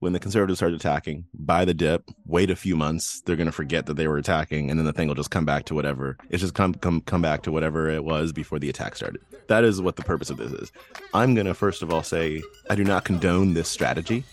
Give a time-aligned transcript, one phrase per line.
[0.00, 3.52] when the conservatives start attacking, buy the dip, wait a few months, they're going to
[3.52, 6.16] forget that they were attacking, and then the thing will just come back to whatever.
[6.30, 9.20] It's just come come come back to whatever it was before the attack started.
[9.48, 10.72] That is what the purpose of this is.
[11.14, 14.24] I'm going to first of all say I do not condone this strategy.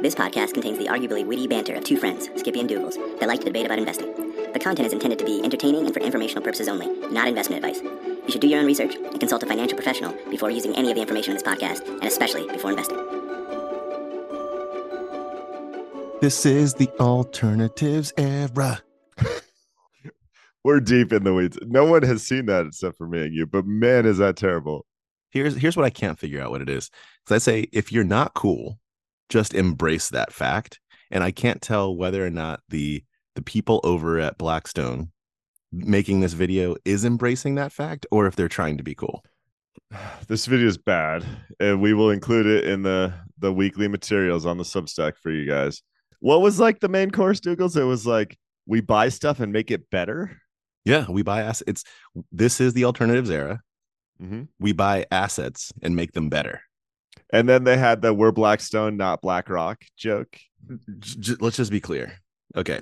[0.00, 3.40] This podcast contains the arguably witty banter of two friends, Skippy and Doogles, that like
[3.40, 4.23] to debate about investing.
[4.54, 7.82] The content is intended to be entertaining and for informational purposes only, not investment advice.
[7.82, 10.94] You should do your own research and consult a financial professional before using any of
[10.94, 12.96] the information in this podcast, and especially before investing.
[16.20, 18.80] This is the alternatives era.
[20.64, 21.58] We're deep in the weeds.
[21.62, 24.86] No one has seen that except for me and you, but man, is that terrible.
[25.30, 26.92] Here's here's what I can't figure out what it is.
[27.24, 28.78] Because I say if you're not cool,
[29.28, 30.78] just embrace that fact.
[31.10, 35.10] And I can't tell whether or not the the people over at Blackstone
[35.72, 39.24] making this video is embracing that fact or if they're trying to be cool.
[40.28, 41.24] This video is bad,
[41.60, 45.46] and we will include it in the the weekly materials on the Substack for you
[45.46, 45.82] guys.
[46.20, 47.76] What was like the main course, Doogles?
[47.76, 50.40] It was like we buy stuff and make it better.
[50.84, 51.64] Yeah, we buy assets.
[51.66, 51.84] It's
[52.32, 53.60] this is the alternatives era.
[54.20, 54.44] Mm-hmm.
[54.58, 56.62] We buy assets and make them better.
[57.32, 60.38] And then they had the "We're Blackstone, not BlackRock" joke.
[60.98, 62.14] J- let's just be clear.
[62.56, 62.80] Okay.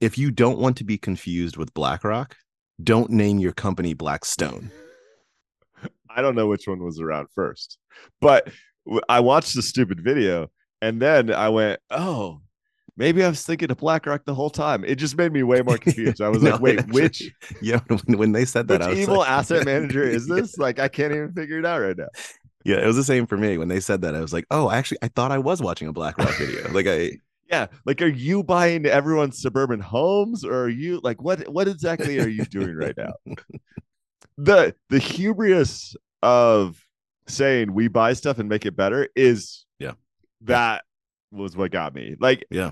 [0.00, 2.36] If you don't want to be confused with BlackRock,
[2.82, 4.70] don't name your company Blackstone.
[6.14, 7.78] I don't know which one was around first,
[8.20, 8.48] but
[9.08, 10.48] I watched the stupid video
[10.82, 12.40] and then I went, "Oh,
[12.96, 15.78] maybe I was thinking of BlackRock the whole time." It just made me way more
[15.78, 16.20] confused.
[16.20, 18.98] I was No, like, "Wait, actually- which Yeah, when, when they said that, I was
[18.98, 22.08] evil like- asset manager is this?" Like, I can't even figure it out right now.
[22.64, 23.58] Yeah, it was the same for me.
[23.58, 25.92] When they said that, I was like, oh, actually, I thought I was watching a
[25.92, 26.68] BlackRock video.
[26.72, 27.12] like I
[27.48, 31.46] Yeah, like, are you buying everyone's suburban homes, or are you like what?
[31.48, 33.12] What exactly are you doing right now?
[34.38, 36.80] the the hubris of
[37.28, 39.92] saying we buy stuff and make it better is Yeah.
[40.42, 40.84] that
[41.32, 42.70] was what got me like Yeah.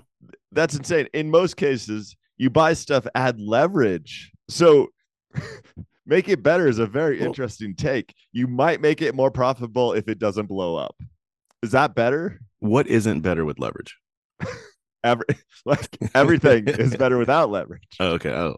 [0.53, 4.89] that's insane in most cases you buy stuff add leverage so
[6.07, 9.93] make it better is a very Well- interesting take you might make it more profitable
[9.93, 10.95] if it doesn't blow up
[11.63, 13.97] is that better what isn't better with leverage?
[15.05, 15.25] every
[15.65, 18.31] like everything is better without leverage Oh, okay.
[18.31, 18.56] Oh,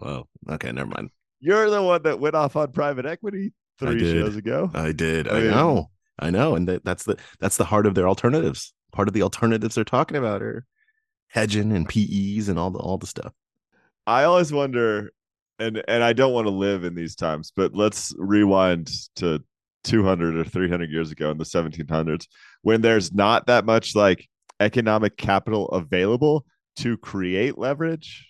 [0.49, 0.73] oh, okay.
[0.73, 1.11] Never mind.
[1.41, 5.29] you're the one that went off on private equity three shows ago I did.
[5.29, 5.91] I I mean- know.
[6.19, 6.55] I know.
[6.55, 8.73] And that, that's the that's the heart of their alternatives.
[8.93, 10.65] Part of the alternatives they're talking about are
[11.29, 13.35] hedging and PEs and all the all the stuff.
[14.07, 15.11] I always wonder,
[15.59, 19.45] and and I don't want to live in these times, but let's rewind to
[19.85, 22.27] 200 or 300 years ago in the 1700s
[22.63, 24.27] when there's not that much like
[24.61, 26.45] economic capital available
[26.77, 28.29] to create leverage.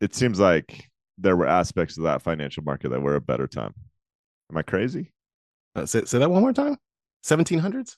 [0.00, 0.88] It seems like
[1.18, 3.74] there were aspects of that financial market that were a better time.
[4.50, 5.12] Am I crazy?
[5.74, 6.76] Uh, say, say that one more time.
[7.24, 7.96] 1700s.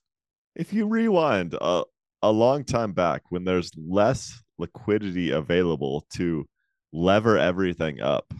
[0.54, 1.84] If you rewind a,
[2.22, 6.46] a long time back when there's less liquidity available to
[6.92, 8.32] lever everything up.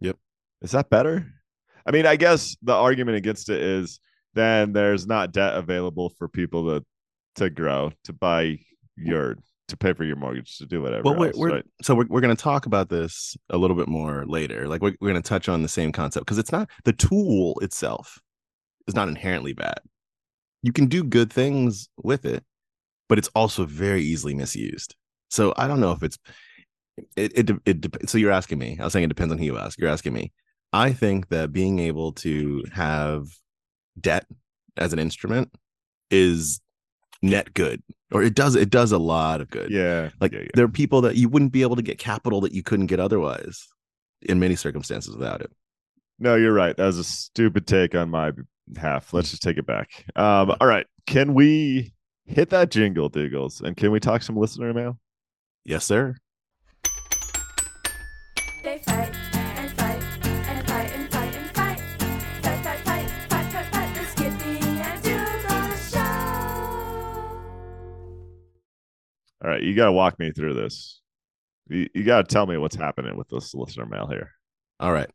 [0.00, 0.16] Yep.
[0.62, 1.26] Is that better?
[1.86, 4.00] I mean, I guess the argument against it is
[4.34, 6.84] then there's not debt available for people to
[7.36, 8.58] to grow, to buy
[8.96, 9.36] your
[9.68, 11.02] to pay for your mortgage, to do whatever.
[11.04, 11.64] Well, we're, else, we're right?
[11.80, 14.68] so we're, we're going to talk about this a little bit more later.
[14.68, 17.58] Like we're, we're going to touch on the same concept because it's not the tool
[17.60, 18.20] itself
[18.86, 19.80] is not inherently bad.
[20.62, 22.44] You can do good things with it,
[23.08, 24.94] but it's also very easily misused.
[25.30, 26.18] So I don't know if it's
[27.16, 28.76] it it, it, it so you're asking me.
[28.78, 29.78] I was saying it depends on who you ask.
[29.78, 30.32] You're asking me.
[30.72, 33.26] I think that being able to have
[34.00, 34.26] debt
[34.76, 35.52] as an instrument
[36.10, 36.60] is
[37.22, 37.82] net good
[38.12, 40.08] or it does it does a lot of good Yeah.
[40.20, 40.48] like yeah, yeah.
[40.54, 42.98] there are people that you wouldn't be able to get capital that you couldn't get
[42.98, 43.68] otherwise
[44.22, 45.50] in many circumstances without it.
[46.18, 46.76] No, you're right.
[46.76, 48.32] That was a stupid take on my
[48.76, 50.04] half Let's just take it back.
[50.16, 50.86] Um, all right.
[51.06, 51.92] Can we
[52.26, 53.62] hit that jingle, Doogles?
[53.62, 54.98] And can we talk some listener mail?
[55.64, 56.16] Yes, sir.
[58.62, 59.14] They fight
[69.42, 71.00] All right, you got to walk me through this.
[71.68, 74.32] You, you got to tell me what's happening with this listener mail here.
[74.78, 75.10] All right.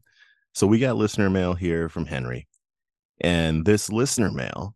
[0.54, 2.48] So we got listener mail here from Henry.
[3.22, 4.76] And this listener mail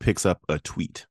[0.00, 1.06] picks up a tweet.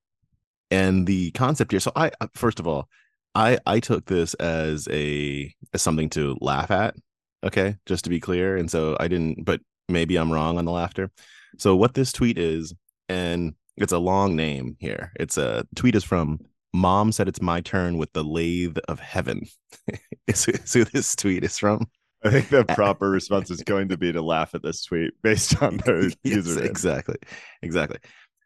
[0.69, 2.87] And the concept here, so I first of all,
[3.35, 6.95] I I took this as a as something to laugh at.
[7.43, 8.57] Okay, just to be clear.
[8.57, 11.11] And so I didn't, but maybe I'm wrong on the laughter.
[11.57, 12.73] So what this tweet is,
[13.09, 15.11] and it's a long name here.
[15.19, 16.39] It's a tweet is from
[16.73, 19.45] Mom said it's my turn with the lathe of heaven.
[20.27, 21.87] is, is who this tweet is from.
[22.23, 25.61] I think the proper response is going to be to laugh at this tweet based
[25.61, 26.65] on their Yes, username.
[26.65, 27.15] exactly.
[27.63, 27.97] Exactly.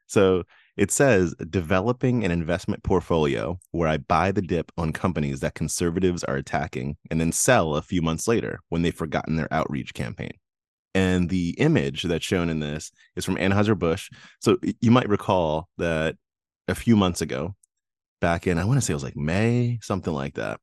[0.07, 0.43] So
[0.77, 6.23] it says developing an investment portfolio where I buy the dip on companies that conservatives
[6.23, 10.31] are attacking and then sell a few months later when they've forgotten their outreach campaign.
[10.93, 14.09] And the image that's shown in this is from Anheuser-Busch.
[14.39, 16.15] So you might recall that
[16.69, 17.55] a few months ago,
[18.21, 20.59] back in, I want to say it was like May, something like that,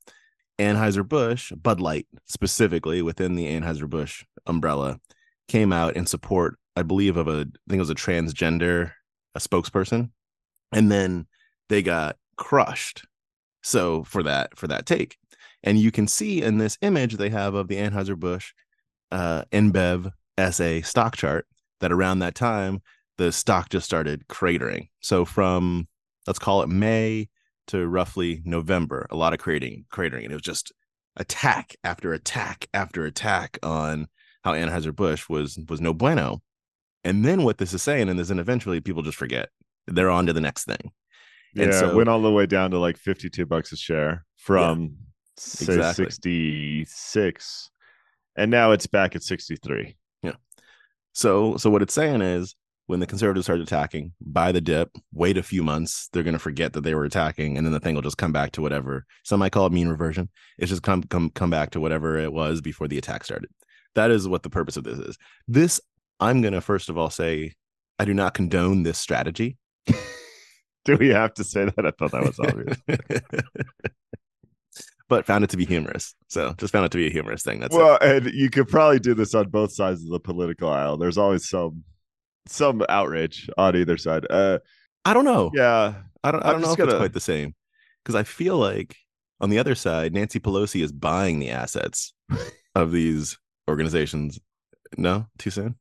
[0.59, 5.01] Anheuser-Busch, Bud Light specifically within the Anheuser-Busch umbrella,
[5.49, 8.93] came out in support, I believe, of a, I think it was a transgender,
[9.35, 10.11] a spokesperson.
[10.73, 11.27] And then
[11.69, 13.05] they got crushed.
[13.63, 15.17] So for that, for that take.
[15.63, 18.53] And you can see in this image they have of the Anheuser-Busch
[19.11, 20.11] uh, InBev
[20.51, 21.47] SA stock chart
[21.81, 22.83] that around that time,
[23.19, 24.89] the stock just started cratering.
[25.01, 25.87] So from,
[26.27, 27.29] let's call it May
[27.73, 30.25] to roughly November, a lot of cratering, cratering.
[30.25, 30.73] And it was just
[31.17, 34.09] attack after attack after attack on
[34.45, 36.43] how Anheuser-Busch was was no bueno.
[37.05, 39.49] And then what this is saying, and then eventually people just forget.
[39.87, 40.93] They're on to the next thing.
[41.55, 44.25] Yeah, And it so- went all the way down to like 52 bucks a share
[44.37, 44.97] from
[45.39, 46.05] say exactly.
[46.05, 47.71] 66
[48.37, 49.97] and now it's back at 63.
[50.23, 50.33] Yeah.
[51.15, 52.55] So so what it's saying is
[52.87, 56.73] when the conservatives start attacking, buy the dip, wait a few months, they're gonna forget
[56.73, 59.07] that they were attacking, and then the thing will just come back to whatever.
[59.25, 60.29] Some might call it mean reversion.
[60.59, 63.51] It's just come come come back to whatever it was before the attack started.
[63.95, 65.19] That is what the purpose of this is.
[65.47, 65.81] This
[66.21, 67.55] I'm gonna first of all say
[67.99, 69.59] I do not condone this strategy.
[70.85, 71.87] Do we have to say that?
[71.87, 72.77] I thought that was obvious.
[75.09, 76.15] but found it to be humorous.
[76.29, 77.61] So just found it to be a humorous thing.
[77.61, 77.79] That's it.
[77.79, 80.97] well, and you could probably do this on both sides of the political aisle.
[80.97, 81.85] There's always some
[82.47, 84.27] some outrage on either side.
[84.31, 84.59] Uh
[85.05, 85.51] I don't know.
[85.55, 85.95] yeah.
[86.25, 86.45] I don't.
[86.45, 87.55] I don't know if it's gonna- quite the same
[88.03, 88.97] because I feel like
[89.41, 92.15] on the other side, Nancy Pelosi is buying the assets
[92.77, 93.37] of these
[93.69, 94.39] organizations.
[94.97, 95.75] No, too soon.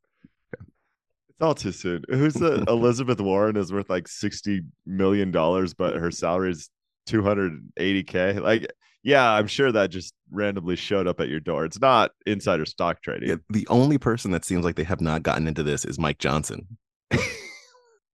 [0.54, 2.04] It's all too soon.
[2.10, 6.69] Who's the Elizabeth Warren is worth like 60 million dollars, but her salary is
[7.07, 8.42] 280k.
[8.42, 8.72] Like,
[9.03, 11.65] yeah, I'm sure that just randomly showed up at your door.
[11.65, 13.30] It's not insider stock trading.
[13.30, 16.19] Yeah, the only person that seems like they have not gotten into this is Mike
[16.19, 16.77] Johnson.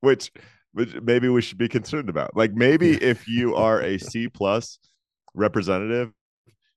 [0.01, 0.31] which
[0.73, 2.35] which maybe we should be concerned about.
[2.35, 4.79] Like maybe if you are a C plus
[5.33, 6.11] representative,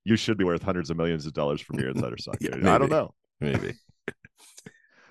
[0.04, 2.36] you should be worth hundreds of millions of dollars from your insider stock.
[2.40, 2.56] Yeah.
[2.56, 3.14] I don't know.
[3.40, 3.74] Maybe.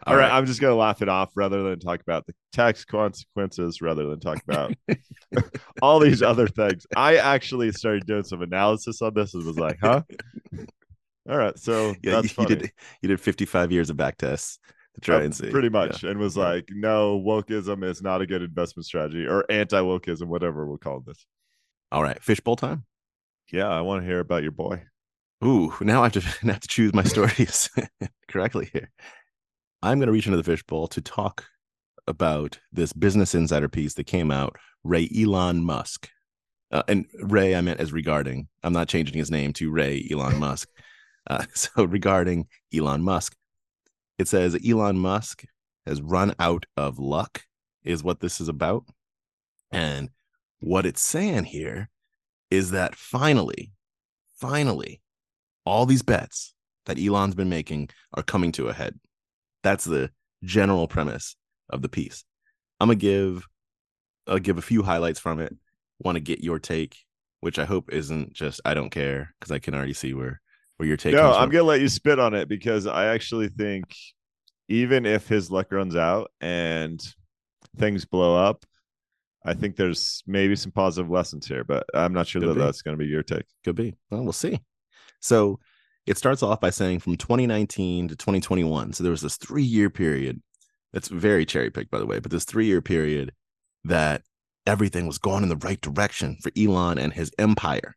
[0.10, 0.32] All right.
[0.32, 4.20] I'm just gonna laugh it off rather than talk about the tax consequences, rather than
[4.20, 4.74] talk about
[5.82, 6.86] all these other things.
[6.96, 10.02] I actually started doing some analysis on this and was like, huh?
[11.30, 12.72] All right, so Yeah, that's you, you did.
[13.02, 14.58] You did 55 years of back tests
[14.96, 15.52] to try Uh, and see.
[15.52, 15.72] pretty Yeah.
[15.80, 16.44] much, and was Yeah.
[16.46, 21.26] like, no, wokeism is not a good investment strategy, or anti-wokeism, whatever we'll call this.
[21.92, 22.86] All right, fishbowl time.
[23.52, 24.84] Yeah, I want to hear about your boy.
[25.44, 27.70] Ooh, now I have to now I have to choose my stories
[28.28, 28.92] correctly here.
[29.82, 31.46] I'm going to reach into the fishbowl to talk
[32.06, 34.58] about this Business Insider piece that came out.
[34.84, 36.10] Ray Elon Musk,
[36.72, 38.48] uh, and Ray I meant as regarding.
[38.64, 40.70] I'm not changing his name to Ray Elon Musk.
[41.30, 43.36] Uh, so regarding Elon Musk,
[44.18, 45.44] it says Elon Musk
[45.86, 47.44] has run out of luck,
[47.84, 48.86] is what this is about,
[49.72, 50.10] and
[50.60, 51.90] what it's saying here
[52.52, 53.72] is that finally,
[54.36, 55.02] finally,
[55.66, 56.54] all these bets
[56.86, 59.00] that Elon's been making are coming to a head.
[59.64, 60.12] That's the
[60.44, 61.36] general premise
[61.70, 62.24] of the piece.
[62.80, 63.46] I'm gonna give
[64.28, 65.56] I'll give a few highlights from it.
[66.00, 66.98] Want to get your take,
[67.42, 70.42] which I hope isn't just I don't care because I can already see where
[70.78, 71.14] where your take.
[71.14, 73.94] No, I'm gonna let you spit on it because I actually think
[74.70, 77.02] even if his luck runs out and
[77.78, 78.66] things blow up,
[79.44, 82.62] I think there's maybe some positive lessons here, but I'm not sure Could that be.
[82.62, 83.46] that's gonna be your take.
[83.66, 83.96] Could be.
[84.10, 84.60] Well, we'll see.
[85.20, 85.60] So
[86.06, 88.94] it starts off by saying from 2019 to 2021.
[88.94, 90.42] So there was this three year period
[90.94, 93.34] that's very cherry picked, by the way, but this three year period
[93.84, 94.24] that
[94.66, 97.96] everything was going in the right direction for Elon and his empire.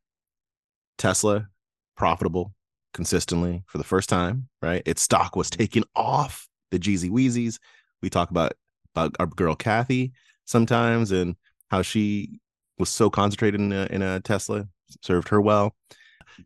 [0.99, 1.49] Tesla,
[1.97, 2.55] profitable
[2.95, 4.83] consistently for the first time, right?
[4.87, 7.59] Its stock was taking off the Jeezy Weezies.
[8.03, 8.53] We talk about,
[8.95, 10.13] about our girl Kathy
[10.45, 11.37] sometimes and
[11.71, 12.41] how she
[12.79, 14.67] was so concentrated in a, in a Tesla,
[15.03, 15.75] served her well.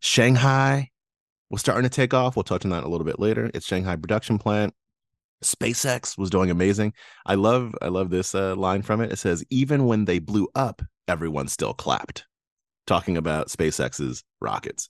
[0.01, 0.91] Shanghai
[1.50, 2.37] was starting to take off.
[2.37, 3.50] We'll touch on that a little bit later.
[3.55, 4.75] It's Shanghai production plant.
[5.45, 6.95] SpaceX was doing amazing.
[7.26, 9.12] I love I love this uh, line from it.
[9.12, 12.25] It says even when they blew up, everyone still clapped.
[12.87, 14.88] Talking about SpaceX's rockets.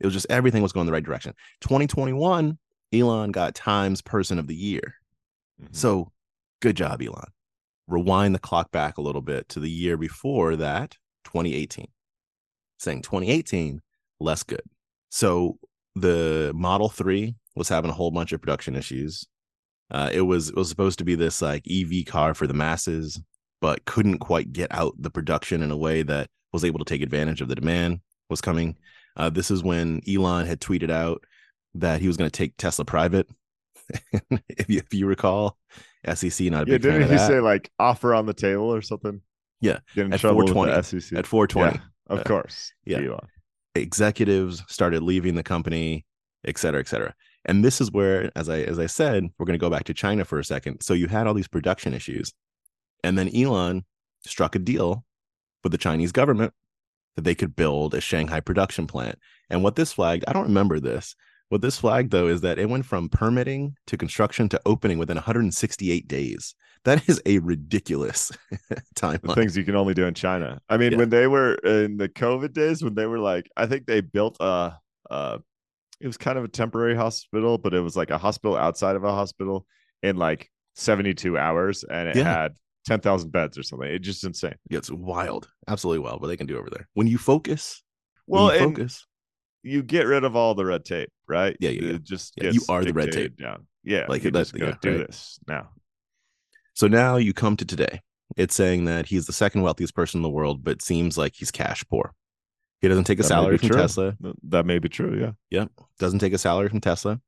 [0.00, 1.34] It was just everything was going the right direction.
[1.60, 2.58] 2021,
[2.92, 4.94] Elon got Times Person of the Year.
[5.70, 6.10] So
[6.60, 7.30] good job, Elon.
[7.86, 11.88] Rewind the clock back a little bit to the year before that, 2018.
[12.78, 13.80] Saying 2018,
[14.18, 14.62] less good.
[15.10, 15.58] So
[15.94, 19.26] the Model 3 was having a whole bunch of production issues.
[19.90, 23.20] Uh, it was it was supposed to be this like EV car for the masses,
[23.60, 27.02] but couldn't quite get out the production in a way that was able to take
[27.02, 28.76] advantage of the demand was coming.
[29.16, 31.22] Uh, this is when Elon had tweeted out
[31.74, 33.28] that he was going to take Tesla private.
[34.48, 35.58] if you if you recall,
[36.14, 39.20] SEC not a Yeah, big didn't he say like offer on the table or something?
[39.60, 41.18] Yeah, Get in at trouble with 420, the SEC.
[41.18, 41.76] at 420.
[41.76, 41.82] Yeah,
[42.14, 42.72] of Uh, course.
[42.86, 42.98] yeah.
[42.98, 43.26] Elon.
[43.74, 46.04] Executives started leaving the company,
[46.44, 47.14] et cetera, et cetera.
[47.44, 49.94] And this is where, as I as I said, we're going to go back to
[49.94, 50.82] China for a second.
[50.82, 52.32] So you had all these production issues,
[53.02, 53.84] and then Elon
[54.24, 55.04] struck a deal
[55.62, 56.52] with the Chinese government
[57.16, 59.18] that they could build a Shanghai production plant.
[59.50, 61.14] And what this flagged, I don't remember this.
[61.48, 65.16] What this flagged though is that it went from permitting to construction to opening within
[65.16, 66.54] 168 days.
[66.84, 68.32] That is a ridiculous
[68.96, 69.34] timeline.
[69.34, 70.60] things you can only do in China.
[70.68, 70.98] I mean, Yeah.
[70.98, 74.36] when they were in the COVID days, when they were like, I think they built
[74.40, 74.78] a,
[75.10, 75.38] uh,
[76.00, 79.04] it was kind of a temporary hospital, but it was like a hospital outside of
[79.04, 79.64] a hospital
[80.02, 82.24] in like 72 hours, and it Yeah.
[82.24, 83.88] had 10,000 beds or something.
[83.88, 84.56] It's just insane.
[84.68, 86.20] It's wild, absolutely wild.
[86.20, 87.82] What they can do over there when you focus.
[88.26, 89.06] Well, you focus.
[89.62, 91.56] you get rid of all the red tape, right?
[91.60, 91.94] Yeah, yeah, yeah.
[91.94, 93.36] It just Yeah, you are the red tape.
[93.36, 93.68] down.
[93.84, 95.06] Yeah, Like, you that- just yeah, do right.
[95.06, 95.68] this now.
[96.82, 98.00] So now you come to today.
[98.36, 101.52] It's saying that he's the second wealthiest person in the world, but seems like he's
[101.52, 102.12] cash poor.
[102.80, 103.78] He doesn't take a That salary from true.
[103.78, 104.16] Tesla,
[104.48, 105.16] That may be true.
[105.16, 105.30] Yeah.
[105.48, 105.66] Yeah.
[106.00, 107.20] doesn't take a salary from Tesla,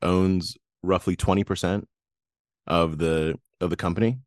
[0.00, 1.82] owns roughly 20%
[2.68, 4.20] of the of the company.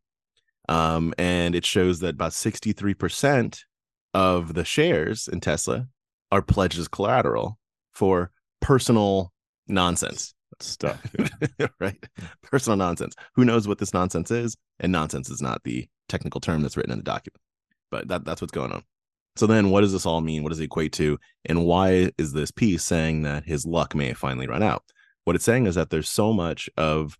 [0.68, 3.62] Um, and it shows that about 63%
[4.14, 5.88] of the shares in Tesla
[6.30, 7.58] are pledged as collateral
[7.94, 9.32] for personal
[9.66, 10.34] nonsense.
[10.60, 11.02] Stuff.
[11.80, 12.04] right?
[12.42, 13.16] Personal nonsense.
[13.36, 14.56] Who knows what this nonsense is?
[14.80, 17.42] And nonsense is not the technical term that's written in the document.
[17.92, 18.84] But that, that's what's going on.
[19.36, 20.42] So then what does this all mean?
[20.42, 21.20] What does it equate to?
[21.46, 24.84] And why is this piece saying that his luck may have finally run out?
[25.26, 27.18] What it's saying is that there's so much of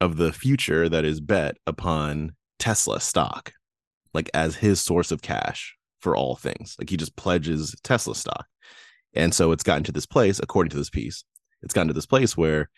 [0.00, 3.52] of the future that is bet upon Tesla stock,
[4.14, 6.74] like as his source of cash for all things.
[6.78, 8.46] Like he just pledges Tesla stock.
[9.14, 11.24] And so it's gotten to this place, according to this piece,
[11.62, 12.70] it's gotten to this place where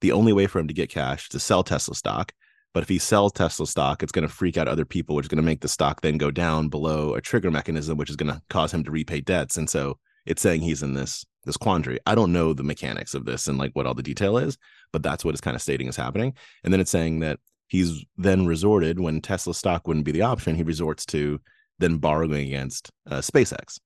[0.00, 2.32] the only way for him to get cash is to sell Tesla stock.
[2.72, 5.28] But if he sells Tesla stock, it's going to freak out other people, which is
[5.28, 8.32] going to make the stock then go down below a trigger mechanism, which is going
[8.32, 9.56] to cause him to repay debts.
[9.56, 11.98] And so it's saying he's in this this quandary.
[12.06, 14.56] I don't know the mechanics of this and like what all the detail is,
[14.92, 16.34] but that's what it's kind of stating is happening.
[16.64, 17.38] And then it's saying that
[17.68, 21.40] he's then resorted when Tesla stock wouldn't be the option, he resorts to
[21.78, 23.78] then borrowing against uh, SpaceX,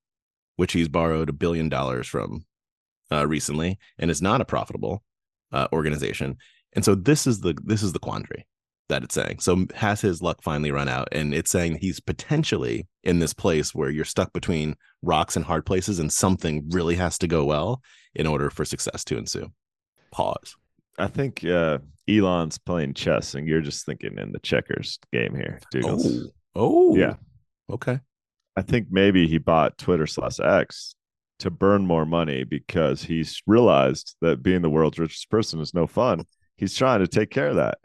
[0.57, 2.45] which he's borrowed a billion dollars from
[3.13, 5.03] uh, recently, and is not a profitable
[5.53, 6.37] uh, organization.
[6.75, 8.47] And so this is the this is the quandary
[8.89, 9.39] that it's saying.
[9.41, 11.09] So has his luck finally run out?
[11.13, 15.67] And it's saying he's potentially in this place where you're stuck between rocks and hard
[15.67, 17.83] places, and something really has to go well
[18.15, 19.51] in order for success to ensue.
[20.11, 20.57] Pause.
[20.99, 25.61] I think uh, Elon's playing chess, and you're just thinking in the checkers game here,
[25.73, 26.27] Doogles.
[26.57, 27.15] oh, Yeah.
[27.71, 28.01] Okay.
[28.57, 30.97] I think maybe he bought Twitter slash X
[31.39, 35.87] to burn more money because he's realized that being the world's richest person is no
[35.87, 36.25] fun.
[36.57, 37.79] He's trying to take care of that.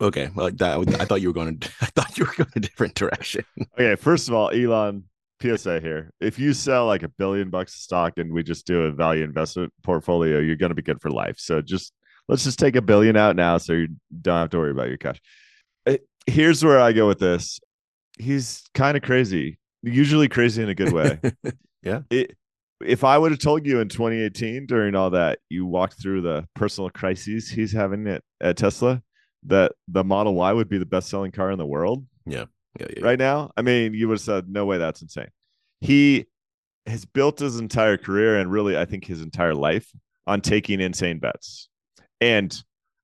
[0.00, 0.30] Okay.
[0.34, 1.00] Well, like that.
[1.00, 1.70] I thought you were going to.
[1.80, 3.44] I thought you were going a different direction.
[3.74, 5.04] Okay, first of all, Elon,
[5.40, 6.10] PSA here.
[6.20, 9.22] If you sell like a billion bucks of stock and we just do a value
[9.22, 11.36] investment portfolio, you're going to be good for life.
[11.38, 11.92] So just
[12.28, 13.88] let's just take a billion out now so you
[14.20, 15.20] don't have to worry about your cash.
[15.86, 17.60] Uh, Here's where I go with this.
[18.18, 21.20] He's kind of crazy, usually crazy in a good way.
[21.86, 22.00] Yeah.
[22.10, 22.36] It,
[22.84, 26.46] if I would have told you in 2018 during all that, you walked through the
[26.54, 29.02] personal crises he's having at, at Tesla,
[29.44, 32.46] that the Model Y would be the best selling car in the world Yeah,
[32.78, 33.04] yeah, yeah.
[33.04, 35.30] right now, I mean, you would have said, no way, that's insane.
[35.80, 36.26] He
[36.86, 39.90] has built his entire career and really, I think, his entire life
[40.26, 41.68] on taking insane bets.
[42.20, 42.56] And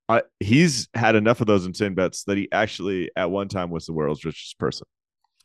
[0.09, 3.87] I, he's had enough of those insane bets that he actually, at one time, was
[3.87, 4.87] the world's richest person.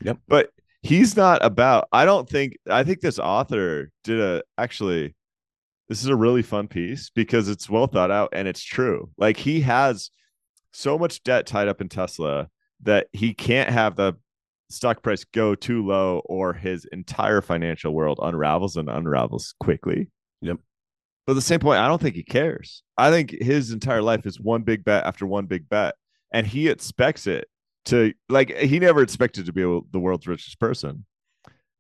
[0.02, 0.18] Yep.
[0.28, 0.50] But
[0.88, 5.16] he's not about, I don't think, I think this author did a actually,
[5.90, 9.10] this is a really fun piece because it's well thought out and it's true.
[9.18, 10.12] Like he has
[10.72, 12.48] so much debt tied up in Tesla
[12.84, 14.14] that he can't have the
[14.70, 20.10] stock price go too low or his entire financial world unravels and unravels quickly.
[20.42, 20.58] Yep.
[21.26, 22.84] But at the same point, I don't think he cares.
[22.98, 25.96] I think his entire life is one big bet after one big bet.
[26.32, 27.50] And he expects it
[27.88, 31.06] to like he never expected to be the world's richest person.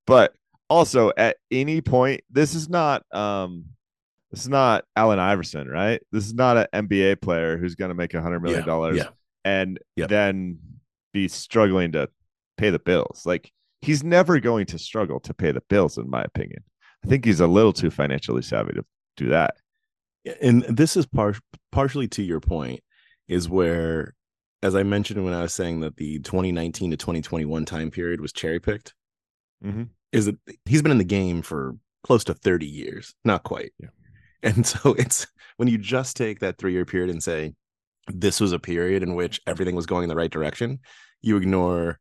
[0.06, 0.34] But
[0.70, 3.66] also at any point, this is not um
[4.32, 6.02] this is not Allen Iverson, right?
[6.12, 9.10] This is not an NBA player who's going to make a hundred million dollars yeah.
[9.46, 10.10] and Yep.
[10.10, 10.60] then
[11.14, 12.10] be struggling to
[12.58, 13.24] pay the bills.
[13.26, 16.64] Like he's never going to struggle to pay the bills, in my opinion.
[17.06, 18.84] I think he's a little too financially savvy to
[19.16, 19.56] do that.
[20.42, 21.36] and this is par-
[21.72, 22.82] partially to your point
[23.30, 24.14] is where
[24.64, 28.32] as i mentioned when i was saying that the 2019 to 2021 time period was
[28.34, 28.94] cherry picked
[29.64, 29.90] Mhm.
[30.12, 33.90] is that he's been in the game for close to 30 years not quite Yeah.
[34.44, 37.54] and so it's when you just take that three year period and say
[38.08, 40.80] this was a period in which everything was going in the right direction
[41.22, 42.00] you ignore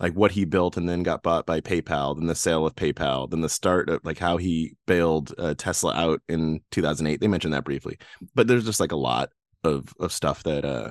[0.00, 3.30] like what he built and then got bought by PayPal, then the sale of PayPal,
[3.30, 7.20] then the start of like how he bailed uh, Tesla out in 2008.
[7.20, 7.98] They mentioned that briefly,
[8.34, 9.28] but there's just like a lot
[9.62, 10.90] of of stuff that uh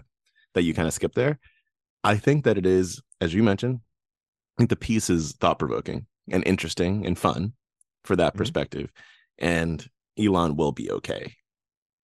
[0.53, 1.39] that you kind of skip there.
[2.03, 3.79] I think that it is, as you mentioned,
[4.57, 7.53] I think the piece is thought provoking and interesting and fun
[8.03, 8.37] for that Mhm.
[8.37, 8.91] perspective,
[9.37, 11.35] and Elon will be okay,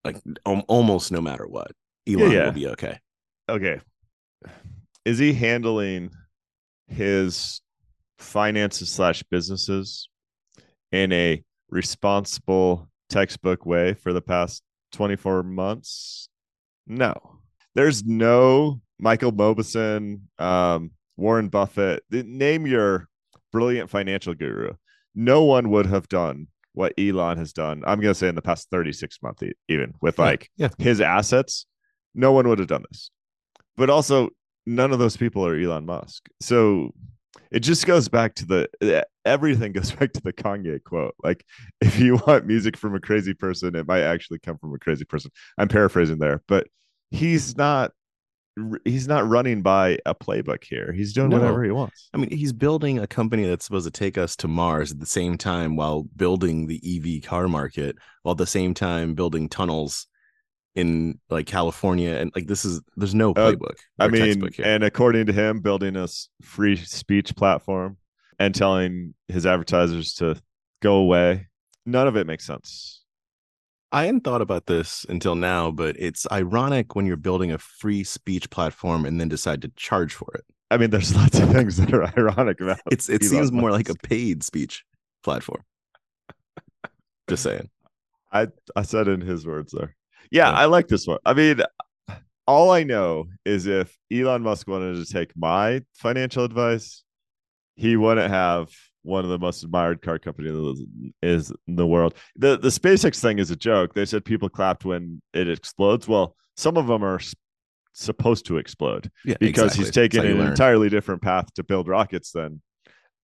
[0.03, 1.71] like al- almost no matter what.
[2.07, 2.45] Elon yeah.
[2.45, 2.99] will be okay.
[3.49, 3.81] Okay.
[5.05, 6.11] Is he handling
[6.87, 7.61] his
[8.17, 10.09] finances slash businesses
[10.91, 14.63] in a responsible textbook way for the past
[14.93, 16.29] 24 months?
[16.85, 17.36] No.
[17.77, 22.03] There's no Michael Mauboussin, um, Warren Buffett.
[22.09, 23.07] Name your
[23.51, 24.73] brilliant financial guru.
[25.13, 27.83] No one would have done what Elon has done.
[27.85, 30.69] I'm going to say in the past 36 months, even with like yeah.
[30.79, 31.67] his assets,
[32.15, 33.11] no one would have done this.
[33.75, 34.29] But also,
[34.65, 36.29] none of those people are Elon Musk.
[36.41, 36.95] So
[37.51, 41.13] it just goes back to the everything goes back to the Kanye quote.
[41.23, 41.45] Like,
[41.79, 45.05] if you want music from a crazy person, it might actually come from a crazy
[45.05, 45.29] person.
[45.59, 46.65] I'm paraphrasing there, but
[47.11, 47.91] he's not
[48.85, 50.91] he's not running by a playbook here.
[50.91, 51.37] He's doing No.
[51.37, 52.09] whatever he wants.
[52.13, 55.05] I mean, he's building a company that's supposed to take us to Mars at the
[55.05, 60.07] same time while building the EV car market, while at the same time building tunnels
[60.73, 62.15] in like California.
[62.15, 63.75] And like, this is there's no Uh, playbook.
[63.99, 66.07] I mean, and according to him, building a
[66.41, 67.97] free speech platform
[68.39, 70.35] and telling his advertisers to
[70.81, 71.47] go away,
[71.85, 73.03] none of it makes sense.
[73.91, 78.03] I hadn't thought about this until now, but it's ironic when you're building a free
[78.03, 80.43] speech platform and then decide to charge for it.
[80.69, 83.71] I mean, there's lots of things that are ironic about It's it Elon seems more
[83.71, 84.83] like a paid speech
[85.23, 85.63] platform.
[87.29, 87.69] Just saying.
[88.31, 89.95] I I said in his words there.
[90.31, 90.57] Yeah, Yeah.
[90.57, 91.19] I like this one.
[91.25, 91.61] I mean,
[92.45, 97.03] all I know is if Elon Musk wanted to take my financial advice,
[97.75, 98.69] he wouldn't have
[99.07, 100.81] one of the most admired car companies
[101.21, 102.13] is in the world.
[102.35, 103.93] The the SpaceX thing is a joke.
[103.93, 106.07] They said people clapped when it explodes.
[106.07, 107.33] Well, some of them are s-
[107.93, 109.85] supposed to explode Yeah, because exactly.
[109.85, 110.51] he's taken That's how you an learn.
[110.51, 112.61] entirely different path to build rockets than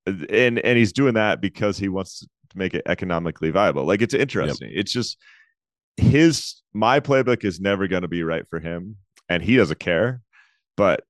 [0.08, 4.13] and and he's doing that because he wants to make it economically viable like it's
[4.13, 5.17] interesting it's just
[5.98, 8.98] his my playbook is never going to be right for him
[9.30, 10.22] and he doesn't care
[10.76, 11.04] but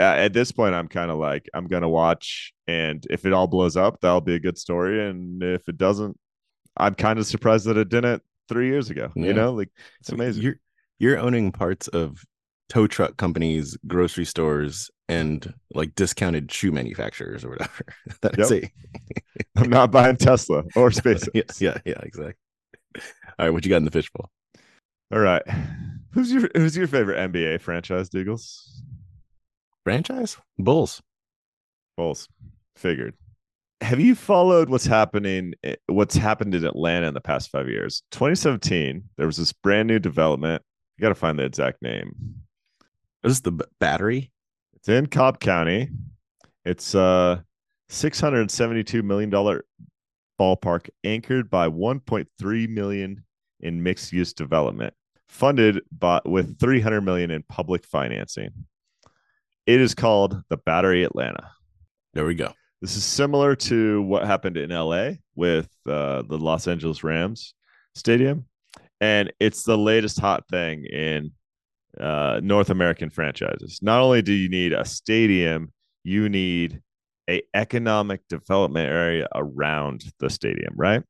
[0.00, 3.32] at, at this point i'm kind of like i'm going to watch and if it
[3.32, 6.16] all blows up that'll be a good story and if it doesn't
[6.76, 9.26] i'm kind of surprised that it didn't three years ago Yeah.
[9.26, 9.68] you know like
[10.00, 10.56] it's amazing You're
[10.98, 12.18] you're owning parts of
[12.68, 17.84] tow truck companies, grocery stores, and like discounted shoe manufacturers or whatever.
[18.22, 18.46] that Yep.
[18.46, 18.70] see.
[19.56, 22.34] i'm not buying tesla or spacex yeah, yeah, yeah, exactly.
[22.96, 23.02] All
[23.46, 24.30] right, what you got in the fishbowl?
[25.12, 25.42] all right
[26.12, 28.60] who's your who's your favorite nba franchise doogles
[29.90, 30.36] Franchise?
[30.58, 31.02] Bulls.
[31.96, 32.28] Bulls.
[32.76, 33.14] Figured.
[33.80, 35.54] Have you followed what's happening?
[35.64, 38.02] eh, What's happened in Atlanta in the past five years?
[38.12, 40.62] 2017, there was this brand new development.
[40.96, 42.14] You got to find the exact name.
[43.24, 44.30] Is this the b- battery?
[44.74, 45.88] It's in Cobb County.
[46.64, 47.44] It's a
[47.88, 49.64] 672 million dollar
[50.40, 53.24] ballpark anchored by 1.3 million
[53.60, 54.94] in mixed use development,
[55.28, 58.50] funded by with 300 million in public financing.
[59.66, 61.50] It is called the Battery Atlanta.
[62.14, 62.52] There we go.
[62.80, 67.54] This is similar to what happened in LA with uh, the Los Angeles Rams
[67.94, 68.46] stadium.
[69.00, 71.32] And it's the latest hot thing in
[72.00, 73.80] uh, North American franchises.
[73.82, 75.72] Not only do you need a stadium,
[76.04, 76.80] you need
[77.28, 81.02] a economic development area around the stadium, right?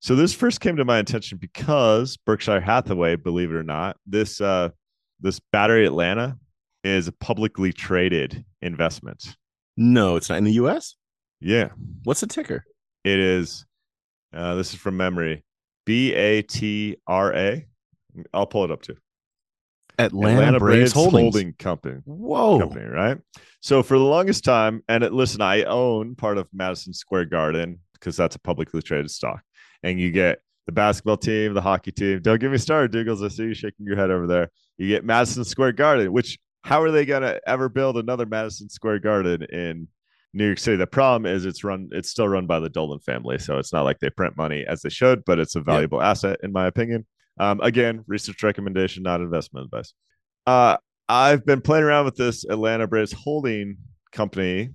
[0.00, 4.40] So this first came to my attention because Berkshire Hathaway, believe it or not, this
[4.40, 4.70] uh,
[5.20, 6.36] this Battery Atlanta
[6.84, 9.36] is a publicly traded investment.
[9.76, 10.96] No, it's not in the US.
[11.40, 11.70] Yeah,
[12.04, 12.64] What's the ticker?
[13.04, 13.66] It is.
[14.32, 15.44] Uh, this is from memory.
[15.84, 17.66] B A T R A.
[18.32, 18.96] I'll pull it up too.
[19.98, 21.34] Atlanta, Braves, Holdings.
[21.34, 22.00] Holding Company.
[22.04, 22.58] Whoa.
[22.60, 23.18] Company, right?
[23.60, 27.78] So for the longest time, and it, listen, I own part of Madison Square Garden
[27.94, 29.42] because that's a publicly traded stock,
[29.82, 32.20] and you get the basketball team, the hockey team.
[32.22, 33.24] Don't get me started, Doogles.
[33.24, 34.50] I see you shaking your head over there.
[34.78, 39.00] You get Madison Square Garden, which how are they gonna ever build another Madison Square
[39.00, 39.88] Garden in
[40.32, 40.76] New York City?
[40.76, 43.82] The problem is it's run, it's still run by the Dolan family, so it's not
[43.82, 47.06] like they print money as they should, but it's a valuable asset in my opinion.
[47.38, 49.94] Um, again, research recommendation, not investment advice.
[50.46, 50.76] Uh,
[51.08, 53.76] I've been playing around with this Atlanta Braves holding
[54.12, 54.70] company